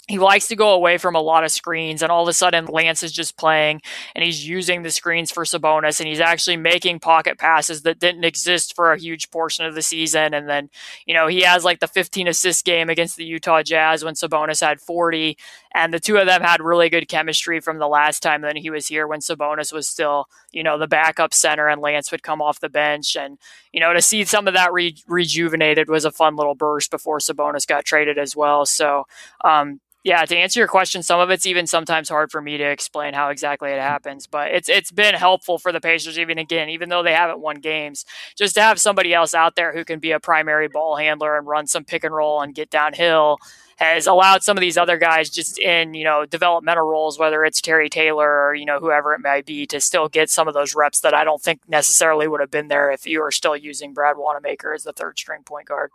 [0.09, 2.65] he likes to go away from a lot of screens, and all of a sudden
[2.65, 3.79] Lance is just playing,
[4.15, 8.23] and he's using the screens for Sabonis, and he's actually making pocket passes that didn't
[8.23, 10.33] exist for a huge portion of the season.
[10.33, 10.71] And then,
[11.05, 14.61] you know, he has like the 15 assist game against the Utah Jazz when Sabonis
[14.61, 15.37] had 40,
[15.75, 18.71] and the two of them had really good chemistry from the last time that he
[18.71, 22.41] was here when Sabonis was still, you know, the backup center, and Lance would come
[22.41, 23.37] off the bench, and
[23.71, 27.19] you know, to see some of that re- rejuvenated was a fun little burst before
[27.19, 28.65] Sabonis got traded as well.
[28.65, 29.05] So,
[29.43, 32.63] um, yeah, to answer your question, some of it's even sometimes hard for me to
[32.63, 36.69] explain how exactly it happens, but it's it's been helpful for the Pacers even again,
[36.69, 38.05] even though they haven't won games,
[38.38, 41.47] just to have somebody else out there who can be a primary ball handler and
[41.47, 43.38] run some pick and roll and get downhill
[43.79, 47.62] has allowed some of these other guys just in, you know, developmental roles, whether it's
[47.62, 50.75] Terry Taylor or, you know, whoever it may be, to still get some of those
[50.75, 53.93] reps that I don't think necessarily would have been there if you were still using
[53.93, 55.91] Brad Wanamaker as the third string point guard.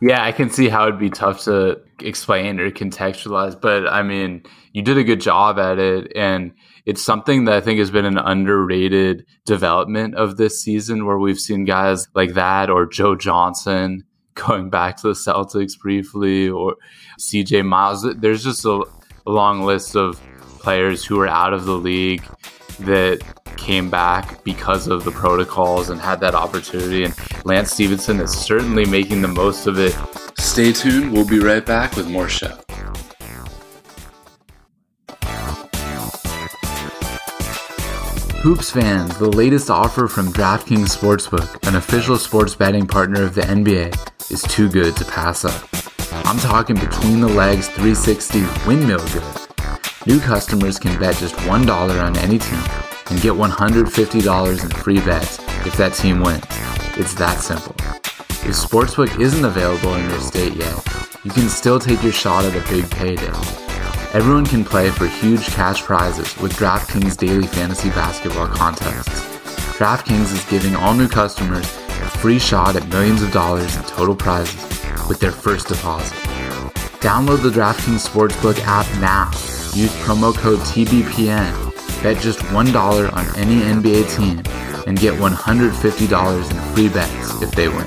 [0.00, 4.42] Yeah, I can see how it'd be tough to explain or contextualize, but I mean,
[4.72, 6.12] you did a good job at it.
[6.14, 6.52] And
[6.84, 11.40] it's something that I think has been an underrated development of this season where we've
[11.40, 14.04] seen guys like that or Joe Johnson
[14.34, 16.76] going back to the Celtics briefly or
[17.18, 18.06] CJ Miles.
[18.18, 18.82] There's just a,
[19.26, 20.20] a long list of
[20.58, 22.22] players who are out of the league
[22.80, 23.22] that
[23.56, 27.04] came back because of the protocols and had that opportunity.
[27.04, 29.96] And Lance Stephenson is certainly making the most of it.
[30.38, 31.12] Stay tuned.
[31.12, 32.58] We'll be right back with more show.
[38.46, 43.40] Hoops fans, the latest offer from DraftKings Sportsbook, an official sports betting partner of the
[43.40, 45.68] NBA, is too good to pass up.
[46.24, 49.45] I'm talking between the legs 360 windmill good.
[50.06, 52.62] New customers can bet just $1 on any team
[53.10, 56.44] and get $150 in free bets if that team wins.
[56.96, 57.74] It's that simple.
[58.46, 60.76] If Sportsbook isn't available in your state yet,
[61.24, 63.26] you can still take your shot at a big payday.
[64.12, 69.24] Everyone can play for huge cash prizes with DraftKings daily fantasy basketball contests.
[69.76, 74.14] DraftKings is giving all new customers a free shot at millions of dollars in total
[74.14, 74.62] prizes
[75.08, 76.16] with their first deposit.
[77.00, 79.55] Download the DraftKings Sportsbook app now.
[79.76, 82.02] Use promo code TBPN.
[82.02, 84.38] Bet just $1 on any NBA team
[84.86, 87.86] and get $150 in free bets if they win.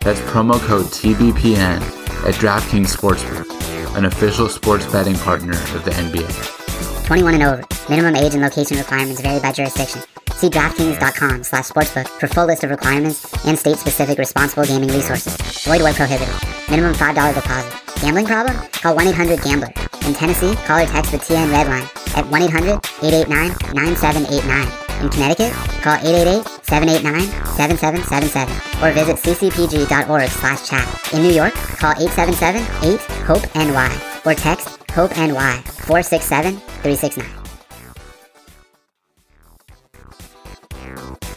[0.00, 1.80] That's promo code TBPN
[2.26, 7.04] at DraftKings Sportsbook, an official sports betting partner of the NBA.
[7.06, 7.62] 21 and over.
[7.88, 10.02] Minimum age and location requirements vary by jurisdiction.
[10.34, 15.36] See DraftKings.com slash sportsbook for full list of requirements and state-specific responsible gaming resources.
[15.62, 16.34] Void where prohibited.
[16.68, 18.00] Minimum $5 deposit.
[18.00, 18.56] Gambling problem?
[18.72, 19.91] Call 1-800-GAMBLER.
[20.06, 21.84] In Tennessee, call or text the TN Red Line
[22.16, 25.02] at 1-800-889-9789.
[25.02, 30.86] In Connecticut, call 888-789-7777 or visit ccpg.org slash chat.
[31.12, 37.38] In New York, call 877-8-HOPE-NY or text HOPE-NY 467-369.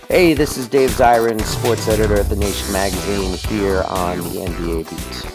[0.07, 4.87] Hey, this is Dave Zirin, sports editor at The Nation magazine here on the NBA
[4.89, 5.25] Beat.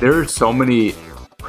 [0.00, 0.94] There are so many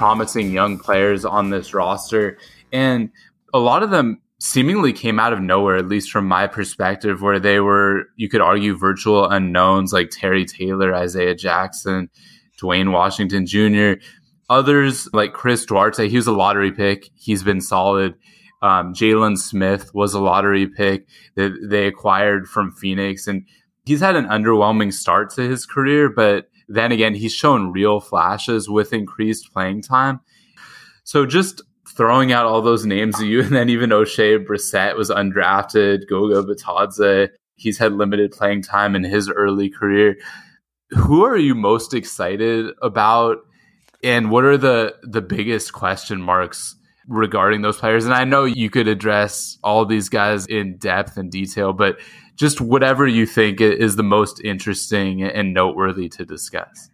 [0.02, 2.36] promising young players on this roster,
[2.72, 3.12] and
[3.54, 7.39] a lot of them seemingly came out of nowhere, at least from my perspective, where
[7.39, 12.10] they were, you could argue, virtual unknowns like Terry Taylor, Isaiah Jackson,
[12.58, 14.02] Duane Washington Jr.
[14.49, 17.12] Others like Chris Duarte, he was a lottery pick.
[17.14, 18.16] He's been solid.
[18.64, 23.45] Um, Jalen Smith was a lottery pick that they acquired from Phoenix, and
[23.86, 28.69] he's had an underwhelming start to his career, but then again, he's shown real flashes
[28.69, 30.22] with increased playing time.
[31.03, 31.61] So just
[31.95, 36.43] throwing out all those names to you, and then even Oshae Brissett was undrafted, Goga
[36.43, 40.17] Bitadze, he's had limited playing time in his early career.
[40.89, 43.38] Who are you most excited about?
[44.03, 46.76] And what are the the biggest question marks
[47.07, 48.05] regarding those players?
[48.05, 51.99] And I know you could address all these guys in depth and detail, but
[52.42, 56.89] just whatever you think is the most interesting and noteworthy to discuss.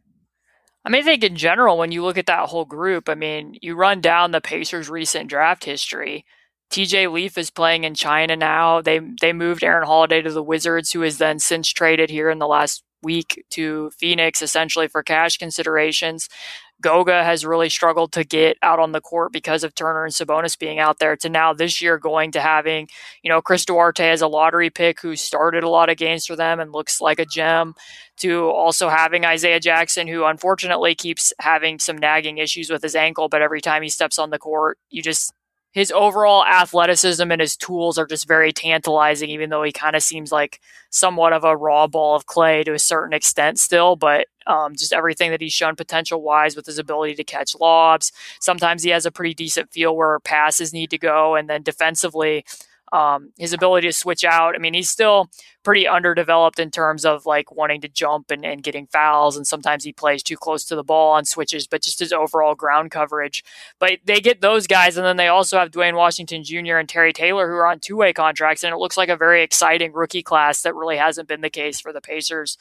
[0.84, 3.58] I mean, I think in general, when you look at that whole group, I mean,
[3.62, 6.26] you run down the Pacers' recent draft history.
[6.70, 8.82] TJ Leaf is playing in China now.
[8.82, 12.39] They they moved Aaron Holiday to the Wizards, who is then since traded here in
[12.39, 16.28] the last week to Phoenix, essentially for cash considerations.
[16.82, 20.57] Goga has really struggled to get out on the court because of Turner and Sabonis
[20.57, 22.88] being out there to now this year going to having,
[23.23, 26.36] you know, Chris Duarte as a lottery pick who started a lot of games for
[26.36, 27.73] them and looks like a gem
[28.17, 33.28] to also having Isaiah Jackson who unfortunately keeps having some nagging issues with his ankle,
[33.28, 35.34] but every time he steps on the court, you just
[35.71, 40.01] his overall athleticism and his tools are just very tantalizing, even though he kind of
[40.01, 40.59] seems like
[40.89, 43.95] somewhat of a raw ball of clay to a certain extent still.
[43.95, 48.12] But um, just everything that he's shown potential wise with his ability to catch lobs.
[48.39, 51.36] Sometimes he has a pretty decent feel where passes need to go.
[51.36, 52.45] And then defensively,
[52.93, 54.56] um, his ability to switch out.
[54.56, 55.30] I mean, he's still
[55.64, 59.36] pretty underdeveloped in terms of like wanting to jump and, and getting fouls.
[59.36, 62.56] And sometimes he plays too close to the ball on switches, but just his overall
[62.56, 63.43] ground coverage.
[63.78, 64.95] But they get those guys.
[64.95, 66.78] And then they also have Duane Washington Jr.
[66.78, 68.64] and Terry Taylor, who are on two way contracts.
[68.64, 71.82] And it looks like a very exciting rookie class that really hasn't been the case
[71.82, 72.58] for the Pacers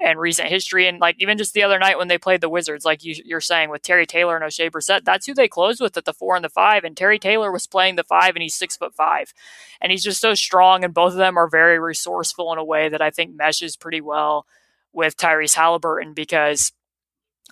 [0.00, 0.88] and recent history.
[0.88, 3.40] And like even just the other night when they played the Wizards, like you, are
[3.40, 6.36] saying with Terry Taylor and Oshae Brissett, that's who they closed with at the four
[6.36, 6.84] and the five.
[6.84, 9.34] And Terry Taylor was playing the five, and he's six foot five,
[9.80, 10.84] and he's just so strong.
[10.84, 14.00] And both of them are very resourceful in a way that I think meshes pretty
[14.00, 14.46] well
[14.92, 16.72] with Tyrese Haliburton because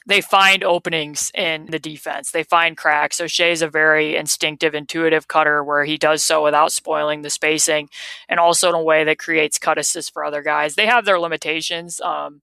[0.09, 2.31] they find openings in the defense.
[2.31, 3.21] They find cracks.
[3.21, 7.91] Oshae is a very instinctive, intuitive cutter where he does so without spoiling the spacing
[8.27, 10.77] and also in a way that creates cut assists for other guys.
[10.77, 12.01] They have their limitations.
[12.01, 12.41] Um,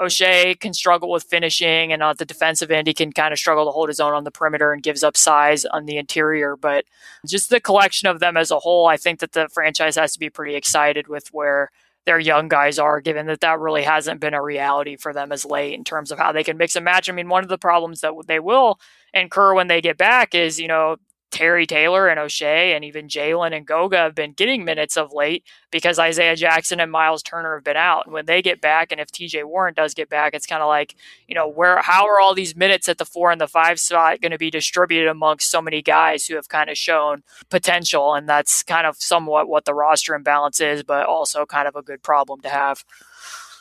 [0.00, 3.66] Oshae can struggle with finishing, and on the defensive end, he can kind of struggle
[3.66, 6.56] to hold his own on the perimeter and gives up size on the interior.
[6.56, 6.86] But
[7.26, 10.18] just the collection of them as a whole, I think that the franchise has to
[10.18, 11.70] be pretty excited with where
[12.04, 15.44] their young guys are, given that that really hasn't been a reality for them as
[15.44, 17.08] late in terms of how they can mix and match.
[17.08, 18.80] I mean, one of the problems that they will
[19.14, 20.96] incur when they get back is, you know,
[21.32, 25.44] Terry Taylor and Oshae and even Jalen and Goga have been getting minutes of late
[25.70, 28.04] because Isaiah Jackson and Miles Turner have been out.
[28.04, 30.68] And when they get back, and if TJ Warren does get back, it's kind of
[30.68, 30.94] like,
[31.26, 34.20] you know, where how are all these minutes at the four and the five spot
[34.20, 38.14] going to be distributed amongst so many guys who have kind of shown potential?
[38.14, 41.82] And that's kind of somewhat what the roster imbalance is, but also kind of a
[41.82, 42.84] good problem to have.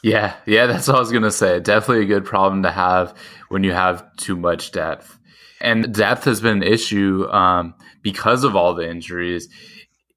[0.03, 1.59] Yeah, yeah, that's what I was gonna say.
[1.59, 3.15] Definitely a good problem to have
[3.49, 5.19] when you have too much depth,
[5.61, 9.47] and depth has been an issue um, because of all the injuries.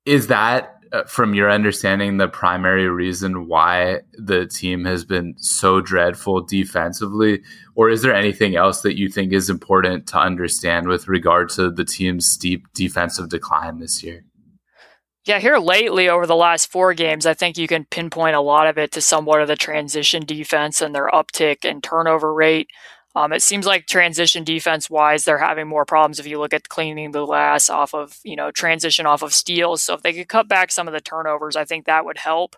[0.05, 5.81] Is that, uh, from your understanding, the primary reason why the team has been so
[5.81, 7.43] dreadful defensively,
[7.75, 11.71] or is there anything else that you think is important to understand with regard to
[11.71, 14.25] the team's steep defensive decline this year?
[15.27, 18.67] Yeah, here lately over the last four games, I think you can pinpoint a lot
[18.67, 22.69] of it to somewhat of the transition defense and their uptick in turnover rate.
[23.17, 26.69] Um, it seems like transition defense wise, they're having more problems if you look at
[26.69, 29.83] cleaning the glass off of, you know, transition off of steals.
[29.83, 32.57] So if they could cut back some of the turnovers, I think that would help.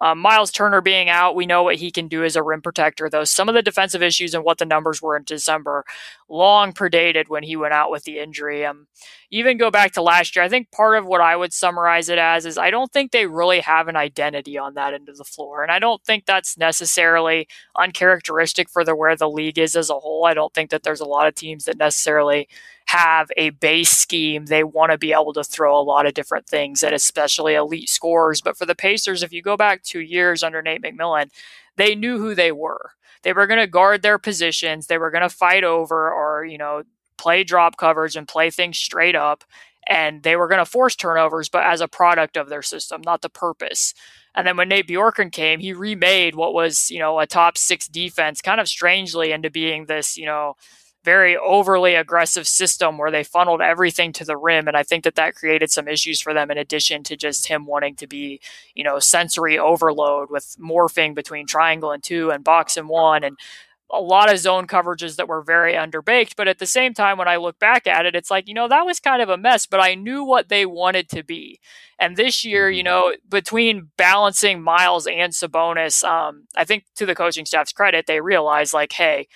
[0.00, 3.10] Um, Miles Turner being out, we know what he can do as a rim protector,
[3.10, 3.24] though.
[3.24, 5.84] Some of the defensive issues and what the numbers were in December
[6.28, 8.64] long predated when he went out with the injury.
[8.64, 8.86] Um,
[9.30, 12.18] even go back to last year, I think part of what I would summarize it
[12.18, 15.24] as is I don't think they really have an identity on that end of the
[15.24, 15.62] floor.
[15.62, 19.98] And I don't think that's necessarily uncharacteristic for the where the league is as a
[19.98, 20.26] whole.
[20.26, 22.48] I don't think that there's a lot of teams that necessarily
[22.88, 26.46] have a base scheme, they want to be able to throw a lot of different
[26.46, 28.40] things and especially elite scores.
[28.40, 31.28] But for the Pacers, if you go back two years under Nate McMillan,
[31.78, 32.90] they knew who they were.
[33.22, 34.86] They were going to guard their positions.
[34.86, 36.82] They were going to fight over or, you know,
[37.16, 39.44] play drop coverage and play things straight up.
[39.88, 43.22] And they were going to force turnovers, but as a product of their system, not
[43.22, 43.94] the purpose.
[44.34, 47.88] And then when Nate Bjorkgren came, he remade what was, you know, a top six
[47.88, 50.54] defense kind of strangely into being this, you know,
[51.04, 54.68] very overly aggressive system where they funneled everything to the rim.
[54.68, 57.66] And I think that that created some issues for them in addition to just him
[57.66, 58.40] wanting to be,
[58.74, 63.38] you know, sensory overload with morphing between triangle and two and box and one and
[63.90, 66.34] a lot of zone coverages that were very underbaked.
[66.36, 68.68] But at the same time, when I look back at it, it's like, you know,
[68.68, 71.60] that was kind of a mess, but I knew what they wanted to be.
[71.98, 72.86] And this year, you mm-hmm.
[72.86, 78.20] know, between balancing Miles and Sabonis, um, I think to the coaching staff's credit, they
[78.20, 79.26] realized like, hey,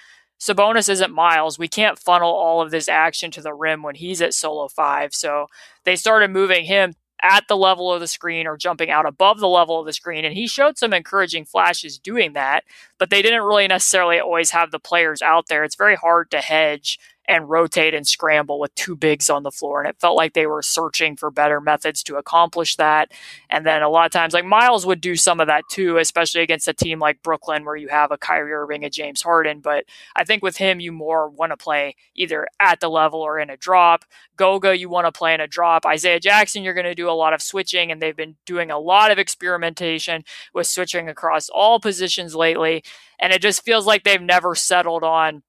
[0.43, 1.57] Sabonis isn't Miles.
[1.57, 5.15] We can't funnel all of this action to the rim when he's at solo five.
[5.15, 5.47] So
[5.85, 9.47] they started moving him at the level of the screen or jumping out above the
[9.47, 10.25] level of the screen.
[10.25, 12.65] And he showed some encouraging flashes doing that,
[12.99, 15.63] but they didn't really necessarily always have the players out there.
[15.63, 16.99] It's very hard to hedge
[17.29, 19.81] and rotate and scramble with two bigs on the floor.
[19.81, 23.13] And it felt like they were searching for better methods to accomplish that.
[23.49, 26.43] And then a lot of times, like Miles would do some of that too, especially
[26.43, 29.61] against a team like Brooklyn where you have a Kyrie Irving, a James Harden.
[29.61, 29.85] But
[30.17, 33.51] I think with him, you more want to play either at the level or in
[33.51, 34.05] a drop.
[34.37, 35.87] Goga, you want to play in a drop.
[35.87, 38.79] Isaiah Jackson, you're going to do a lot of switching, and they've been doing a
[38.79, 42.83] lot of experimentation with switching across all positions lately.
[43.21, 45.43] And it just feels like they've never settled on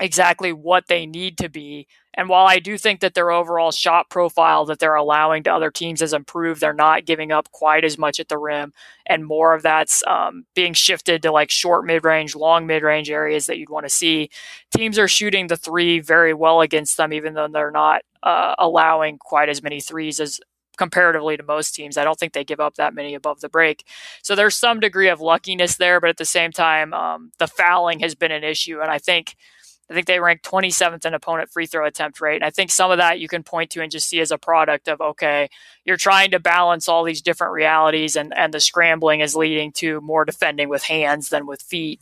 [0.00, 1.86] exactly what they need to be.
[2.14, 5.70] And while I do think that their overall shot profile that they're allowing to other
[5.70, 8.72] teams has improved, they're not giving up quite as much at the rim,
[9.06, 13.10] and more of that's um, being shifted to like short mid range, long mid range
[13.10, 14.30] areas that you'd want to see.
[14.74, 19.18] Teams are shooting the three very well against them, even though they're not uh, allowing
[19.18, 20.40] quite as many threes as
[20.80, 21.98] comparatively to most teams.
[21.98, 23.84] I don't think they give up that many above the break.
[24.22, 28.00] So there's some degree of luckiness there, but at the same time, um, the fouling
[28.00, 29.36] has been an issue, and I think
[29.90, 32.36] I think they ranked 27th in opponent free throw attempt rate.
[32.36, 34.38] And I think some of that you can point to and just see as a
[34.38, 35.48] product of, okay,
[35.84, 40.00] you're trying to balance all these different realities and, and the scrambling is leading to
[40.00, 42.00] more defending with hands than with feet.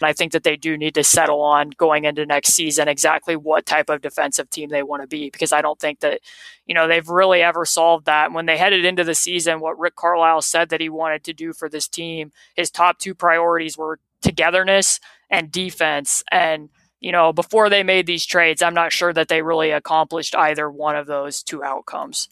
[0.00, 3.36] And I think that they do need to settle on going into next season exactly
[3.36, 6.20] what type of defensive team they want to be because I don't think that,
[6.66, 8.32] you know, they've really ever solved that.
[8.32, 11.54] When they headed into the season, what Rick Carlisle said that he wanted to do
[11.54, 16.22] for this team, his top two priorities were togetherness and defense.
[16.30, 16.68] And
[17.02, 20.70] you know, before they made these trades, I'm not sure that they really accomplished either
[20.70, 22.28] one of those two outcomes.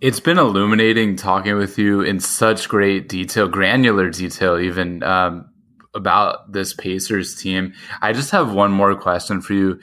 [0.00, 5.50] It's been illuminating talking with you in such great detail, granular detail, even um,
[5.94, 7.72] about this Pacers team.
[8.00, 9.80] I just have one more question for you.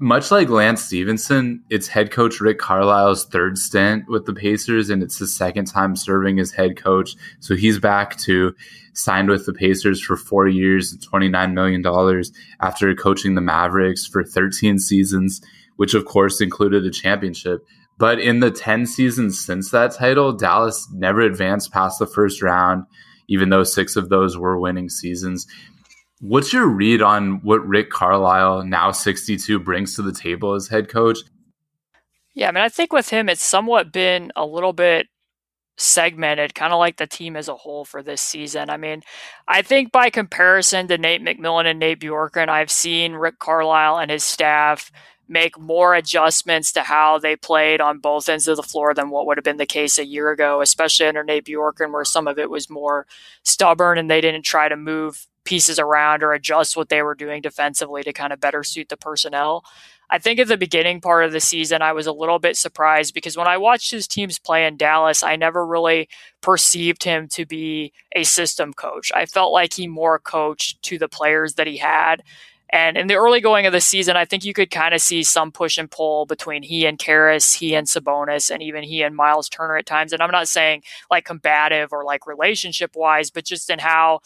[0.00, 5.02] Much like Lance Stephenson, it's head coach Rick Carlisle's third stint with the Pacers, and
[5.02, 7.16] it's his second time serving as head coach.
[7.40, 8.54] So he's back to
[8.94, 12.22] signed with the Pacers for four years and $29 million
[12.60, 15.40] after coaching the Mavericks for 13 seasons,
[15.76, 17.66] which of course included a championship.
[17.98, 22.84] But in the 10 seasons since that title, Dallas never advanced past the first round,
[23.26, 25.46] even though six of those were winning seasons.
[26.20, 30.88] What's your read on what Rick Carlisle, now 62, brings to the table as head
[30.88, 31.18] coach?
[32.34, 35.06] Yeah, I mean, I think with him, it's somewhat been a little bit
[35.76, 38.68] segmented, kind of like the team as a whole for this season.
[38.68, 39.02] I mean,
[39.46, 44.10] I think by comparison to Nate McMillan and Nate Bjorkgren, I've seen Rick Carlisle and
[44.10, 44.90] his staff
[45.28, 49.26] make more adjustments to how they played on both ends of the floor than what
[49.26, 52.38] would have been the case a year ago, especially under Nate Bjorkgren, where some of
[52.38, 53.06] it was more
[53.44, 57.40] stubborn and they didn't try to move pieces around or adjust what they were doing
[57.40, 59.64] defensively to kind of better suit the personnel.
[60.10, 63.14] I think at the beginning part of the season, I was a little bit surprised
[63.14, 66.10] because when I watched his teams play in Dallas, I never really
[66.42, 69.10] perceived him to be a system coach.
[69.14, 72.22] I felt like he more coached to the players that he had.
[72.68, 75.22] And in the early going of the season, I think you could kind of see
[75.22, 79.16] some push and pull between he and Caris, he and Sabonis, and even he and
[79.16, 80.12] Miles Turner at times.
[80.12, 84.20] And I'm not saying like combative or like relationship wise, but just in how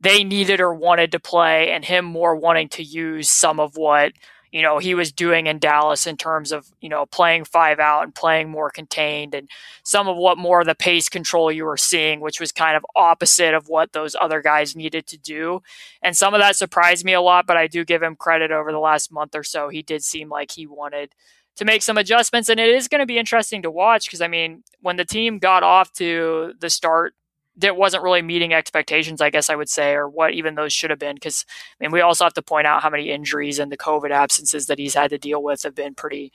[0.00, 4.12] they needed or wanted to play, and him more wanting to use some of what
[4.52, 8.02] you know he was doing in Dallas in terms of you know playing five out
[8.02, 9.48] and playing more contained and
[9.82, 12.84] some of what more of the pace control you were seeing which was kind of
[12.96, 15.62] opposite of what those other guys needed to do.
[16.02, 18.72] And some of that surprised me a lot but I do give him credit over
[18.72, 19.68] the last month or so.
[19.68, 21.14] He did seem like he wanted
[21.56, 24.28] to make some adjustments and it is going to be interesting to watch because I
[24.28, 27.14] mean when the team got off to the start
[27.56, 30.90] that wasn't really meeting expectations, I guess I would say, or what even those should
[30.90, 31.16] have been.
[31.16, 31.44] Because
[31.80, 34.66] I mean, we also have to point out how many injuries and the COVID absences
[34.66, 36.32] that he's had to deal with have been pretty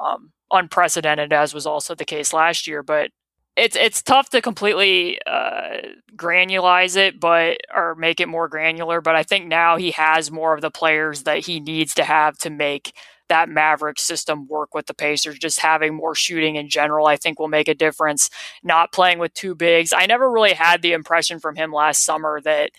[0.00, 2.82] um, unprecedented, as was also the case last year.
[2.82, 3.10] But
[3.56, 5.76] it's it's tough to completely uh,
[6.16, 9.00] granulize it, but or make it more granular.
[9.00, 12.36] But I think now he has more of the players that he needs to have
[12.38, 12.94] to make
[13.28, 15.38] that Maverick system work with the Pacers.
[15.38, 18.30] Just having more shooting in general, I think, will make a difference.
[18.62, 19.92] Not playing with two bigs.
[19.92, 22.70] I never really had the impression from him last summer that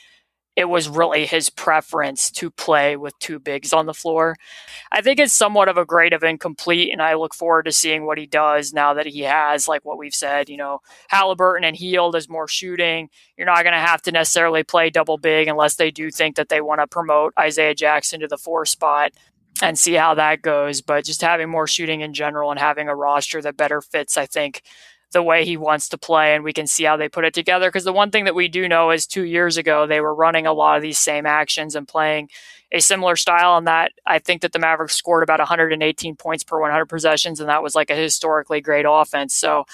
[0.55, 4.37] it was really his preference to play with two bigs on the floor.
[4.91, 8.05] I think it's somewhat of a grade of incomplete, and I look forward to seeing
[8.05, 10.79] what he does now that he has, like what we've said, you know,
[11.11, 13.09] Haliburton and Hield as more shooting.
[13.37, 16.47] You're not going to have to necessarily play double big unless they do think that
[16.47, 19.11] they want to promote Isaiah Jackson to the four spot
[19.61, 20.81] and see how that goes.
[20.81, 24.25] But just having more shooting in general and having a roster that better fits, I
[24.25, 24.61] think,
[25.11, 27.69] the way he wants to play, and we can see how they put it together.
[27.69, 30.45] Because the one thing that we do know is two years ago, they were running
[30.45, 32.29] a lot of these same actions and playing
[32.71, 33.57] a similar style.
[33.57, 37.47] And that I think that the Mavericks scored about 118 points per 100 possessions, and
[37.47, 39.33] that was like a historically great offense.
[39.33, 39.65] So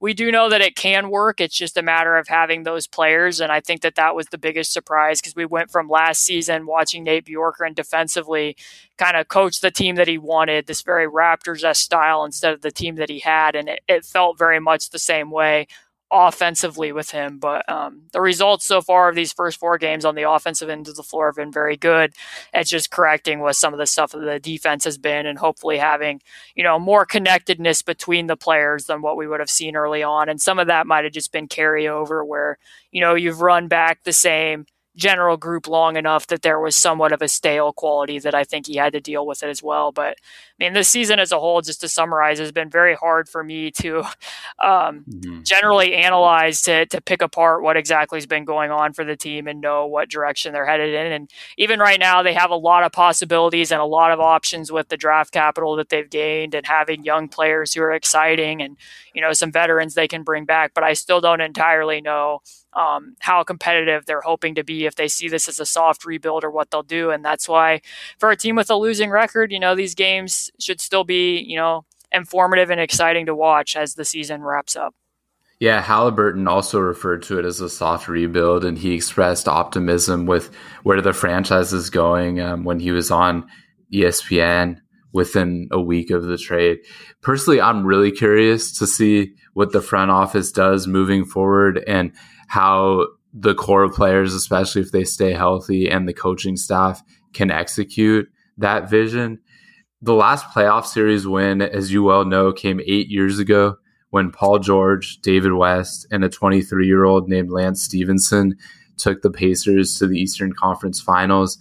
[0.00, 1.40] we do know that it can work.
[1.40, 3.40] It's just a matter of having those players.
[3.40, 6.66] And I think that that was the biggest surprise because we went from last season
[6.66, 8.56] watching Nate Bjorkgren defensively
[8.98, 12.62] kind of coach the team that he wanted, this very Raptors esque style instead of
[12.62, 13.54] the team that he had.
[13.54, 15.66] And it, it felt very much the same way
[16.10, 17.38] offensively with him.
[17.38, 20.88] But um, the results so far of these first four games on the offensive end
[20.88, 22.12] of the floor have been very good
[22.52, 25.78] at just correcting what some of the stuff that the defense has been and hopefully
[25.78, 26.20] having,
[26.54, 30.28] you know, more connectedness between the players than what we would have seen early on.
[30.28, 32.58] And some of that might have just been carryover where,
[32.92, 34.66] you know, you've run back the same
[34.96, 38.66] general group long enough that there was somewhat of a stale quality that I think
[38.66, 39.92] he had to deal with it as well.
[39.92, 43.28] But I mean, this season as a whole, just to summarize, has been very hard
[43.28, 43.98] for me to
[44.64, 45.42] um, mm-hmm.
[45.42, 49.46] generally analyze to to pick apart what exactly has been going on for the team
[49.46, 51.12] and know what direction they're headed in.
[51.12, 54.72] And even right now, they have a lot of possibilities and a lot of options
[54.72, 58.76] with the draft capital that they've gained and having young players who are exciting and
[59.14, 60.72] you know some veterans they can bring back.
[60.74, 62.40] But I still don't entirely know
[62.76, 66.44] um, how competitive they're hoping to be if they see this as a soft rebuild
[66.44, 67.10] or what they'll do.
[67.10, 67.80] And that's why
[68.18, 71.56] for a team with a losing record, you know, these games should still be, you
[71.56, 74.94] know, informative and exciting to watch as the season wraps up.
[75.58, 80.54] Yeah, Haliburton also referred to it as a soft rebuild, and he expressed optimism with
[80.82, 83.48] where the franchise is going um, when he was on
[83.90, 84.80] ESPN
[85.14, 86.80] within a week of the trade.
[87.22, 92.12] Personally, I'm really curious to see what the front office does moving forward and
[92.46, 98.28] how the core players, especially if they stay healthy and the coaching staff can execute
[98.56, 99.38] that vision.
[100.00, 103.76] The last playoff series win, as you well know, came eight years ago
[104.10, 108.56] when Paul George, David West, and a 23 year old named Lance Stephenson
[108.96, 111.58] took the Pacers to the Eastern Conference Finals,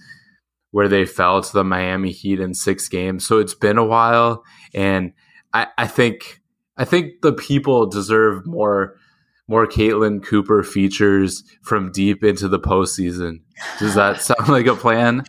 [0.72, 3.28] where they fell to the Miami Heat in six games.
[3.28, 5.12] So it's been a while, and
[5.54, 6.42] I, I think
[6.78, 8.98] I think the people deserve more
[9.48, 13.42] more Caitlin Cooper features from deep into the postseason.
[13.80, 15.24] Does that sound like a plan?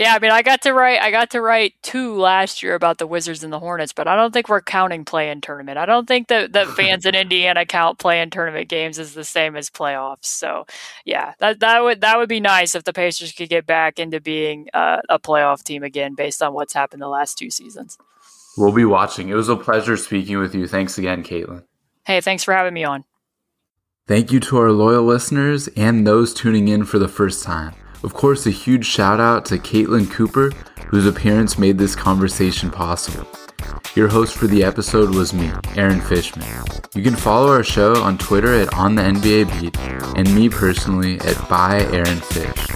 [0.00, 1.02] Yeah, I mean, I got to write.
[1.02, 4.16] I got to write two last year about the Wizards and the Hornets, but I
[4.16, 5.76] don't think we're counting play-in tournament.
[5.76, 9.56] I don't think that that fans in Indiana count play-in tournament games as the same
[9.56, 10.24] as playoffs.
[10.24, 10.64] So,
[11.04, 14.22] yeah, that that would that would be nice if the Pacers could get back into
[14.22, 17.98] being uh, a playoff team again, based on what's happened the last two seasons.
[18.56, 19.28] We'll be watching.
[19.28, 20.66] It was a pleasure speaking with you.
[20.66, 21.64] Thanks again, Caitlin.
[22.06, 23.04] Hey, thanks for having me on.
[24.10, 27.76] Thank you to our loyal listeners and those tuning in for the first time.
[28.02, 30.50] Of course, a huge shout out to Caitlin Cooper
[30.86, 33.24] whose appearance made this conversation possible.
[33.94, 36.44] Your host for the episode was me, Aaron Fishman.
[36.92, 39.78] You can follow our show on Twitter at On the NBA Beat
[40.16, 42.66] and me personally at By Aaron Fish.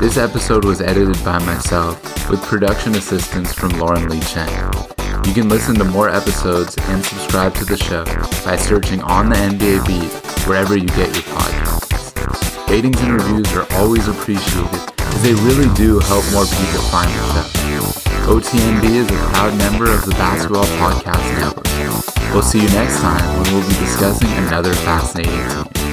[0.00, 4.97] This episode was edited by myself with production assistance from Lauren Lee Chen.
[5.26, 8.04] You can listen to more episodes and subscribe to the show
[8.44, 10.10] by searching On the NBA Beat
[10.46, 12.68] wherever you get your podcasts.
[12.68, 17.42] Ratings and reviews are always appreciated as they really do help more people find the
[17.42, 18.08] show.
[18.32, 22.32] OTNB is a proud member of the Basketball Podcast Network.
[22.32, 25.32] We'll see you next time when we'll be discussing another fascinating
[25.72, 25.87] team.